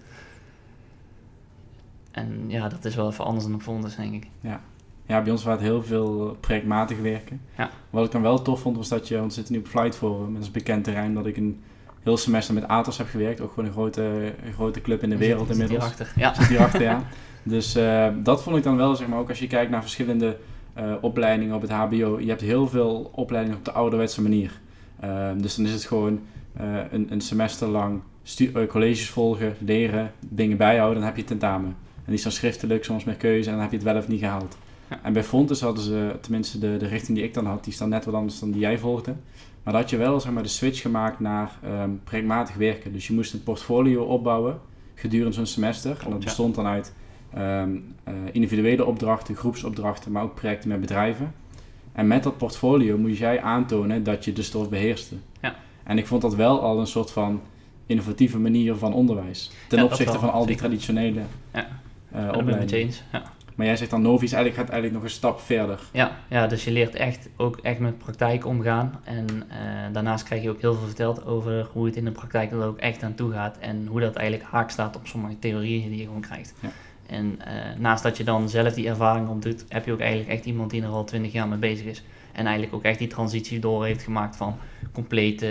[2.13, 4.28] En ja, dat is wel even anders dan op Fontes, denk ik.
[4.41, 4.62] Ja.
[5.06, 7.41] ja, bij ons was het heel veel projectmatig werken.
[7.58, 7.69] Ja.
[7.89, 9.95] Wat ik dan wel tof vond, was dat je, want we zitten nu op Flight
[9.95, 11.61] Forum, dat is bekend terrein, dat ik een
[12.03, 13.41] heel semester met Atos heb gewerkt.
[13.41, 15.84] Ook gewoon een grote, een grote club in de wereld zit, inmiddels.
[15.88, 16.34] Zit hierachter, ja.
[16.34, 17.03] Zit hierachter, ja.
[17.43, 20.38] Dus uh, dat vond ik dan wel, zeg maar, ook als je kijkt naar verschillende
[20.78, 22.20] uh, opleidingen op het HBO.
[22.20, 24.59] Je hebt heel veel opleidingen op de ouderwetse manier.
[25.03, 26.22] Uh, dus dan is het gewoon
[26.91, 28.01] een, een semester lang
[28.68, 31.76] colleges volgen, leren, dingen bijhouden, dan heb je tentamen.
[32.06, 34.20] En die dan schriftelijk, soms met keuze, en dan heb je het wel of niet
[34.20, 34.58] gehaald.
[34.89, 34.99] Ja.
[35.04, 37.89] En bij Fontes hadden ze, tenminste de, de richting die ik dan had, die dan
[37.89, 39.16] net wat anders dan die jij volgde.
[39.64, 42.93] Maar dat had je wel zeg maar, de switch gemaakt naar um, projectmatig werken.
[42.93, 44.60] Dus je moest een portfolio opbouwen
[44.95, 45.91] gedurende zo'n semester.
[45.91, 46.93] Klopt, en dat bestond dan uit
[47.38, 51.34] um, uh, individuele opdrachten, groepsopdrachten, maar ook projecten met bedrijven.
[51.91, 55.16] En met dat portfolio moest jij aantonen dat je de stof beheerste.
[55.41, 55.56] Ja.
[55.84, 57.41] En ik vond dat wel al een soort van
[57.86, 59.51] innovatieve manier van onderwijs.
[59.68, 61.22] Ten opzichte van al die traditionele
[61.54, 61.68] ja.
[62.16, 62.93] Uh, opleidingen.
[63.11, 63.24] Ja.
[63.55, 65.80] Maar jij zegt dan Novi eigenlijk, gaat eigenlijk nog een stap verder.
[65.91, 68.99] Ja, ja dus je leert echt ook echt met praktijk omgaan.
[69.03, 69.45] En uh,
[69.91, 72.78] daarnaast krijg je ook heel veel verteld over hoe het in de praktijk er ook
[72.78, 73.57] echt aan toe gaat.
[73.57, 76.53] En hoe dat eigenlijk haak staat op sommige theorieën die je gewoon krijgt.
[76.59, 76.70] Ja.
[77.07, 80.45] En uh, naast dat je dan zelf die ervaring opdoet, heb je ook eigenlijk echt
[80.45, 82.03] iemand die er al twintig jaar mee bezig is.
[82.34, 84.55] En eigenlijk ook echt die transitie door heeft gemaakt van
[84.91, 85.47] complete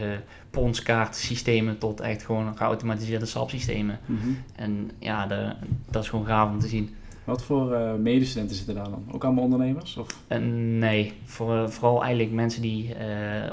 [0.00, 0.06] uh,
[0.50, 3.98] ponskaartsystemen tot echt gewoon geautomatiseerde SAP-systemen.
[4.06, 4.38] Mm -hmm.
[4.56, 5.52] En ja, de,
[5.90, 6.94] dat is gewoon gaaf om te zien.
[7.24, 9.04] Wat voor uh, medestudenten zitten daar dan?
[9.12, 9.96] Ook allemaal ondernemers?
[9.96, 10.06] Of?
[10.28, 10.38] Uh,
[10.78, 12.94] nee, voor, vooral eigenlijk mensen die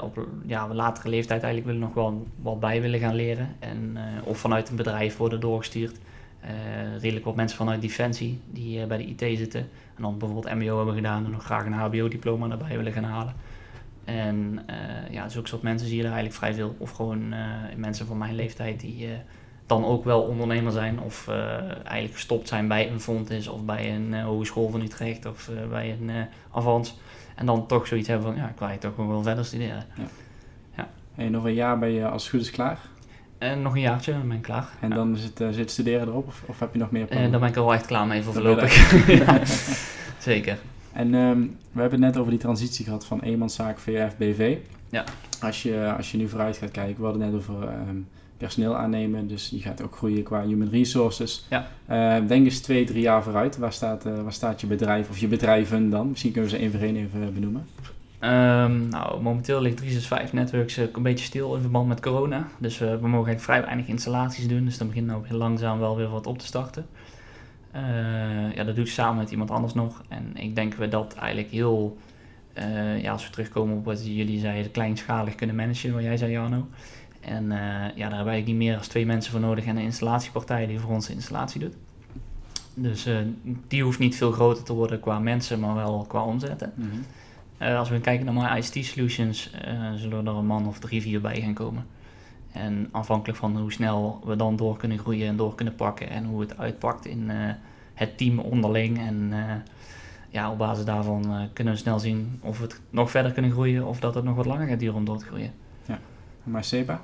[0.00, 3.48] op ja, latere leeftijd eigenlijk willen nog wel wat bij willen gaan leren.
[3.58, 5.98] En, of vanuit een bedrijf worden doorgestuurd.
[7.00, 9.60] Redelijk wat mensen vanuit Defensie die bij de IT zitten.
[9.96, 13.34] En dan bijvoorbeeld MBO hebben gedaan en nog graag een HBO-diploma erbij willen gaan halen.
[14.04, 14.66] En
[15.10, 16.74] ja, zulke soort mensen zie je er eigenlijk vrij veel.
[16.78, 17.34] Of gewoon
[17.76, 19.08] mensen van mijn leeftijd die
[19.66, 21.36] dan ook wel ondernemer zijn of uh,
[21.68, 25.68] eigenlijk gestopt zijn bij een Fontis of bij een uh, hogeschool van Utrecht of uh,
[25.68, 26.98] bij een Avans.
[27.34, 29.84] En dan toch zoiets hebben van, ja, ik wil toch gewoon wel verder studeren.
[29.96, 30.04] Ja.
[30.76, 30.88] ja.
[31.14, 32.78] En nog een jaar ben je als het goed is klaar?
[33.38, 34.68] En nog een jaartje, dan ben ik klaar.
[34.80, 37.30] En dan zit, zit studeren erop of, of heb je nog meer plannen?
[37.30, 39.06] dan ben ik er wel echt klaar mee voor voorlopig.
[39.26, 39.40] ja.
[40.18, 40.58] Zeker.
[40.92, 44.56] En um, we hebben het net over die transitie gehad van eenmanszaak VF BV.
[44.90, 45.04] Ja.
[45.40, 49.28] Als je, als je nu vooruit gaat kijken, we hadden net over um, personeel aannemen.
[49.28, 51.46] Dus die gaat ook groeien qua human resources.
[51.50, 51.68] Ja.
[51.90, 53.58] Uh, denk eens twee, drie jaar vooruit.
[53.58, 56.08] Waar staat, uh, waar staat je bedrijf of je bedrijven dan?
[56.08, 57.66] Misschien kunnen we ze één voor één even benoemen.
[58.26, 62.48] Um, nou, momenteel ligt 365 Networks een beetje stil in verband met corona.
[62.58, 64.64] Dus uh, we mogen vrij weinig installaties doen.
[64.64, 66.86] Dus dan begint nou heel langzaam wel weer wat op te starten.
[68.54, 70.02] ja, dat doe ik samen met iemand anders nog.
[70.08, 71.96] En ik denk we dat eigenlijk heel...
[73.02, 76.66] ja, als we terugkomen op wat jullie zeiden, kleinschalig kunnen managen, wat jij zei, Jarno.
[77.20, 77.48] En
[77.94, 80.80] ja, daar hebben wij niet meer dan twee mensen voor nodig en een installatiepartij die
[80.80, 81.74] voor ons de installatie doet.
[82.74, 83.08] Dus
[83.68, 86.72] die hoeft niet veel groter te worden qua mensen, maar wel qua omzetten.
[86.74, 87.04] -hmm.
[87.58, 89.50] Uh, als we kijken naar mijn ICT Solutions,
[89.94, 91.86] zullen er een man of drie, vier bij gaan komen.
[92.52, 96.24] En afhankelijk van hoe snel we dan door kunnen groeien en door kunnen pakken en
[96.24, 97.30] hoe het uitpakt in
[97.94, 98.98] het team onderling.
[98.98, 99.32] En
[100.28, 103.86] ja, op basis daarvan kunnen we snel zien of we het nog verder kunnen groeien
[103.86, 105.52] of dat het nog wat langer gaat duren om door te groeien.
[105.86, 105.98] Ja,
[106.42, 107.00] maar SEPA?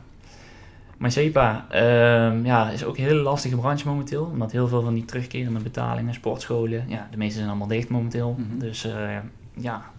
[1.03, 4.25] MySepa uh, ja, is ook een hele lastige branche momenteel.
[4.25, 8.35] Omdat heel veel van die terugkerende betalingen, sportscholen, ja, de meeste zijn allemaal dicht momenteel.
[8.39, 8.59] Mm -hmm.
[8.59, 9.17] Dus uh,
[9.55, 9.91] ja,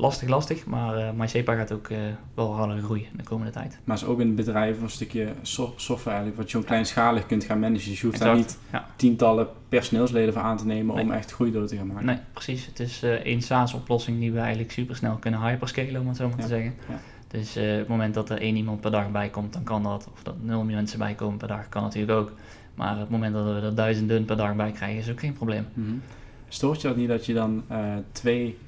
[0.00, 0.66] lastig, lastig.
[0.66, 1.98] Maar uh, MySepa gaat ook uh,
[2.34, 3.78] wel harder groeien de komende tijd.
[3.84, 7.60] Maar is ook een bedrijf een stukje software eigenlijk, wat je ook kleinschalig kunt gaan
[7.60, 7.88] managen.
[7.88, 8.86] Dus je hoeft exact, daar niet ja.
[8.96, 11.04] tientallen personeelsleden voor aan te nemen nee.
[11.04, 12.06] om echt groei door te gaan maken.
[12.06, 12.66] Nee, precies.
[12.66, 16.36] Het is één SaaS-oplossing die we eigenlijk super snel kunnen hyperscalen, om het zo maar
[16.36, 16.42] ja.
[16.42, 16.74] te zeggen.
[16.88, 17.00] Ja.
[17.30, 19.82] Dus uh, op het moment dat er één iemand per dag bij komt, dan kan
[19.82, 20.08] dat.
[20.12, 22.32] Of dat nul mensen bij komen per dag, kan natuurlijk ook.
[22.74, 25.32] Maar op het moment dat we er duizenden per dag bij krijgen, is ook geen
[25.32, 25.66] probleem.
[25.74, 26.02] Mm -hmm.
[26.48, 27.78] Stoort je dat niet dat je dan uh,
[28.12, 28.58] twee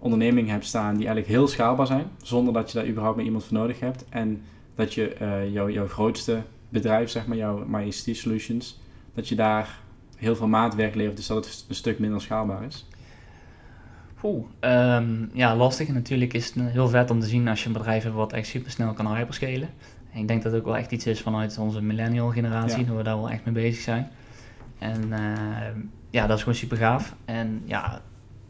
[0.00, 3.44] ondernemingen hebt staan die eigenlijk heel schaalbaar zijn, zonder dat je daar überhaupt maar iemand
[3.44, 4.04] voor nodig hebt?
[4.08, 4.42] En
[4.74, 8.80] dat je uh, jou, jouw grootste bedrijf, zeg maar, jouw MyST Solutions,
[9.14, 9.78] dat je daar
[10.16, 12.86] heel veel maatwerk levert, dus dat het een stuk minder schaalbaar is?
[14.22, 15.88] Oeh, um, ja, lastig.
[15.88, 18.32] En natuurlijk is het heel vet om te zien als je een bedrijf hebt wat
[18.32, 19.68] echt super snel kan hyperscalen.
[20.12, 22.86] En ik denk dat het ook wel echt iets is vanuit onze millennial generatie, ja.
[22.86, 24.08] dat we daar wel echt mee bezig zijn.
[24.78, 27.14] En uh, ja, dat is gewoon super gaaf.
[27.24, 28.02] En ja,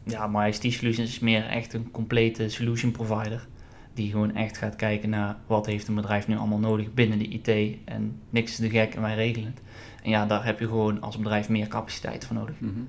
[0.03, 3.47] ja MyST Solutions is meer echt een complete solution provider.
[3.93, 7.27] Die gewoon echt gaat kijken naar wat heeft een bedrijf nu allemaal nodig binnen de
[7.27, 7.77] IT.
[7.85, 9.61] En niks is te gek en wij regelen het.
[10.03, 12.55] En ja, daar heb je gewoon als bedrijf meer capaciteit voor nodig.
[12.59, 12.87] Mm -hmm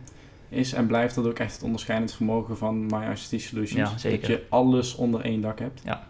[0.53, 3.91] is en blijft dat ook echt het onderscheidend vermogen van My ICT Solutions.
[3.91, 4.29] Ja, zeker.
[4.29, 5.81] Dat je alles onder één dak hebt.
[5.85, 6.07] Ja.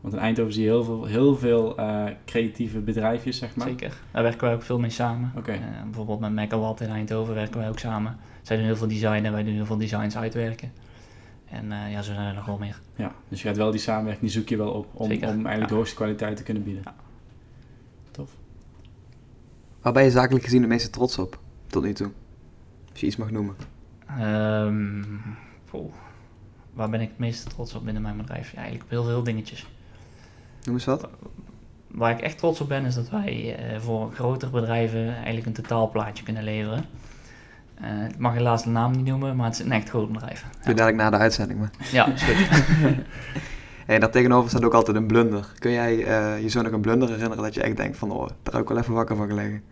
[0.00, 3.68] Want in Eindhoven zie je heel veel, heel veel uh, creatieve bedrijfjes, zeg maar.
[3.68, 3.92] Zeker.
[4.10, 5.32] Daar werken wij ook veel mee samen.
[5.36, 5.56] Okay.
[5.56, 8.16] Uh, bijvoorbeeld met Megawatt in Eindhoven werken wij ook samen.
[8.42, 10.72] Zij doen heel veel design en wij doen heel veel designs uitwerken.
[11.44, 12.80] En uh, ja, zo zijn er nog wel meer.
[12.96, 15.60] Ja, dus je gaat wel die samenwerking, die zoek je wel op om, om eigenlijk
[15.60, 15.66] ja.
[15.66, 16.82] de hoogste kwaliteit te kunnen bieden.
[16.84, 16.94] Ja.
[18.10, 18.30] Tof.
[19.80, 22.10] Waar ben je zakelijk gezien het meeste trots op tot nu toe?
[22.90, 23.56] Als je iets mag noemen.
[24.20, 25.20] Um,
[26.72, 28.50] waar ben ik het meest trots op binnen mijn bedrijf?
[28.50, 29.66] Ja, eigenlijk op heel veel dingetjes.
[30.64, 31.08] Noem eens wat.
[31.86, 35.52] Waar ik echt trots op ben, is dat wij uh, voor grotere bedrijven eigenlijk een
[35.52, 36.84] totaalplaatje kunnen leveren.
[37.80, 40.42] Uh, ik mag helaas de naam niet noemen, maar het is een echt groot bedrijf.
[40.42, 40.72] Doe ja.
[40.72, 41.70] dadelijk na de uitzending maar.
[41.92, 42.46] Ja, is goed.
[43.86, 45.46] hey, daar tegenover staat ook altijd een blunder.
[45.58, 48.28] Kun jij uh, je zo nog een blunder herinneren dat je echt denkt van, oh,
[48.42, 49.62] daar heb ik wel even wakker van gelegen?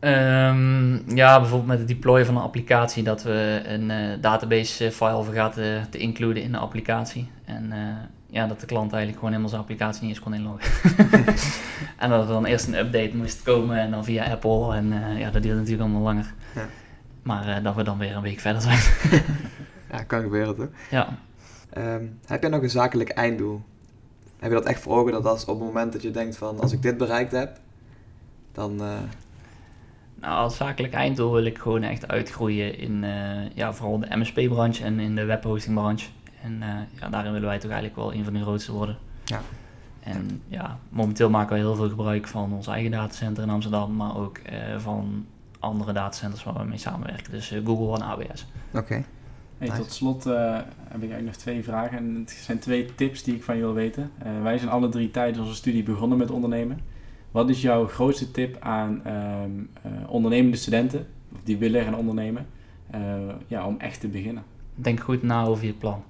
[0.00, 5.24] Um, ja, bijvoorbeeld met het deployen van een applicatie, dat we een uh, database file
[5.24, 7.30] vergaten te includen in de applicatie.
[7.44, 7.72] En
[8.36, 10.70] ja, dat de klant eigenlijk gewoon helemaal zijn applicatie niet eens kon inloggen.
[12.02, 14.74] en dat er dan eerst een update moest komen en dan via Apple.
[14.74, 16.34] En uh, ja, dat duurde natuurlijk allemaal langer.
[16.54, 16.66] Ja.
[17.22, 18.78] Maar uh, dat we dan weer een week verder zijn.
[19.92, 20.68] ja, kan gebeuren toch?
[20.90, 21.18] Ja.
[21.78, 23.62] Um, heb jij nog een zakelijk einddoel?
[24.38, 26.60] Heb je dat echt voor ogen dat als op het moment dat je denkt van
[26.60, 27.60] als ik dit bereikt heb,
[28.52, 28.82] dan...
[28.82, 28.92] Uh...
[30.20, 33.04] Nou, als zakelijk einddoel wil ik gewoon echt uitgroeien in
[33.54, 36.08] ja, vooral de MSP-branche en in de webhosting-branche.
[36.46, 38.96] En uh, ja, daarin willen wij toch eigenlijk wel een van de grootste worden.
[39.24, 39.40] Ja.
[40.00, 44.16] En ja, momenteel maken we heel veel gebruik van ons eigen datacenter in Amsterdam, maar
[44.16, 45.26] ook uh, van
[45.58, 47.32] andere datacenters waar we mee samenwerken.
[47.32, 48.46] Dus uh, Google en AWS.
[48.74, 49.04] Oké.
[49.58, 51.98] Hey, Tot slot heb ik eigenlijk nog twee vragen.
[51.98, 54.10] En het zijn twee tips die ik van je wil weten.
[54.42, 56.78] wij zijn alle drie tijdens onze studie begonnen met ondernemen.
[57.30, 59.70] Wat is jouw grootste tip aan um,
[60.06, 62.46] ondernemende studenten, of die willen gaan ondernemen,
[63.46, 64.42] ja, om echt te beginnen?
[64.74, 66.02] Denk goed na over je plan.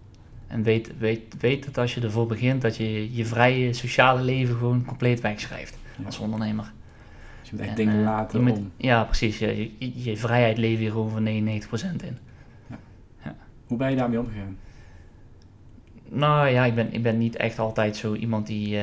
[0.47, 4.57] En weet, weet, weet dat als je ervoor begint, dat je je vrije sociale leven
[4.57, 6.73] gewoon compleet wegschrijft als ondernemer.
[7.41, 8.73] Dus je moet echt dingen uh, laten moet, om.
[8.77, 9.39] Ja, precies.
[9.39, 11.29] Je, je, je, vrijheid leef je gewoon van 99%
[12.05, 12.19] in.
[12.67, 12.79] Ja.
[13.25, 13.35] Ja.
[13.67, 14.57] Hoe ben je daarmee omgegaan?
[16.09, 18.83] Nou ja, ik ben, ik ben niet echt altijd zo iemand die uh,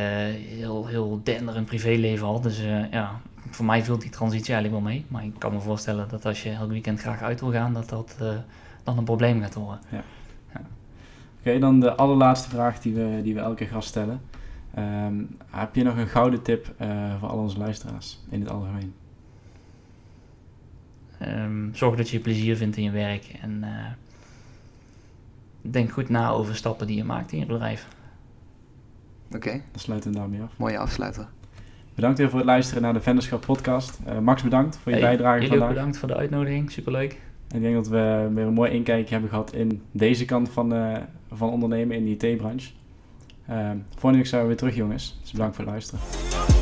[0.58, 2.44] heel, heel denderend privéleven had.
[2.44, 5.06] Dus uh, ja, voor mij viel die transitie eigenlijk wel mee.
[5.08, 7.90] Maar ik kan me voorstellen dat als je elk weekend graag uit wil gaan, dat
[7.90, 8.18] dat
[8.84, 9.80] dan een probleem gaat worden.
[9.90, 10.04] Ja.
[11.46, 14.22] Oké, dan de allerlaatste vraag die we, die we elke gast stellen.
[14.78, 18.94] Um, heb je nog een gouden tip uh, voor al onze luisteraars in het algemeen?
[21.22, 23.86] Um, zorg dat je plezier vindt in je werk en uh,
[25.62, 27.88] denk goed na over stappen die je maakt in je bedrijf.
[29.26, 29.36] Oké.
[29.36, 29.64] Okay.
[29.72, 30.58] Dan sluiten we daarmee af.
[30.58, 31.28] Mooie afsluiter.
[31.96, 34.00] Bedankt weer voor het luisteren naar de Venderschap podcast.
[34.08, 35.70] Uh, Max, bedankt voor je hey, bijdrage jullie vandaag.
[35.70, 36.72] bedankt voor de uitnodiging.
[36.72, 37.22] Superleuk.
[37.52, 40.98] Ik denk dat we weer een mooi inkijkje hebben gehad in deze kant van, uh,
[41.32, 42.72] van ondernemen in de IT-branche.
[43.50, 45.18] Uh, volgende week zijn we weer terug, jongens.
[45.22, 46.53] Dus bedankt voor het luisteren.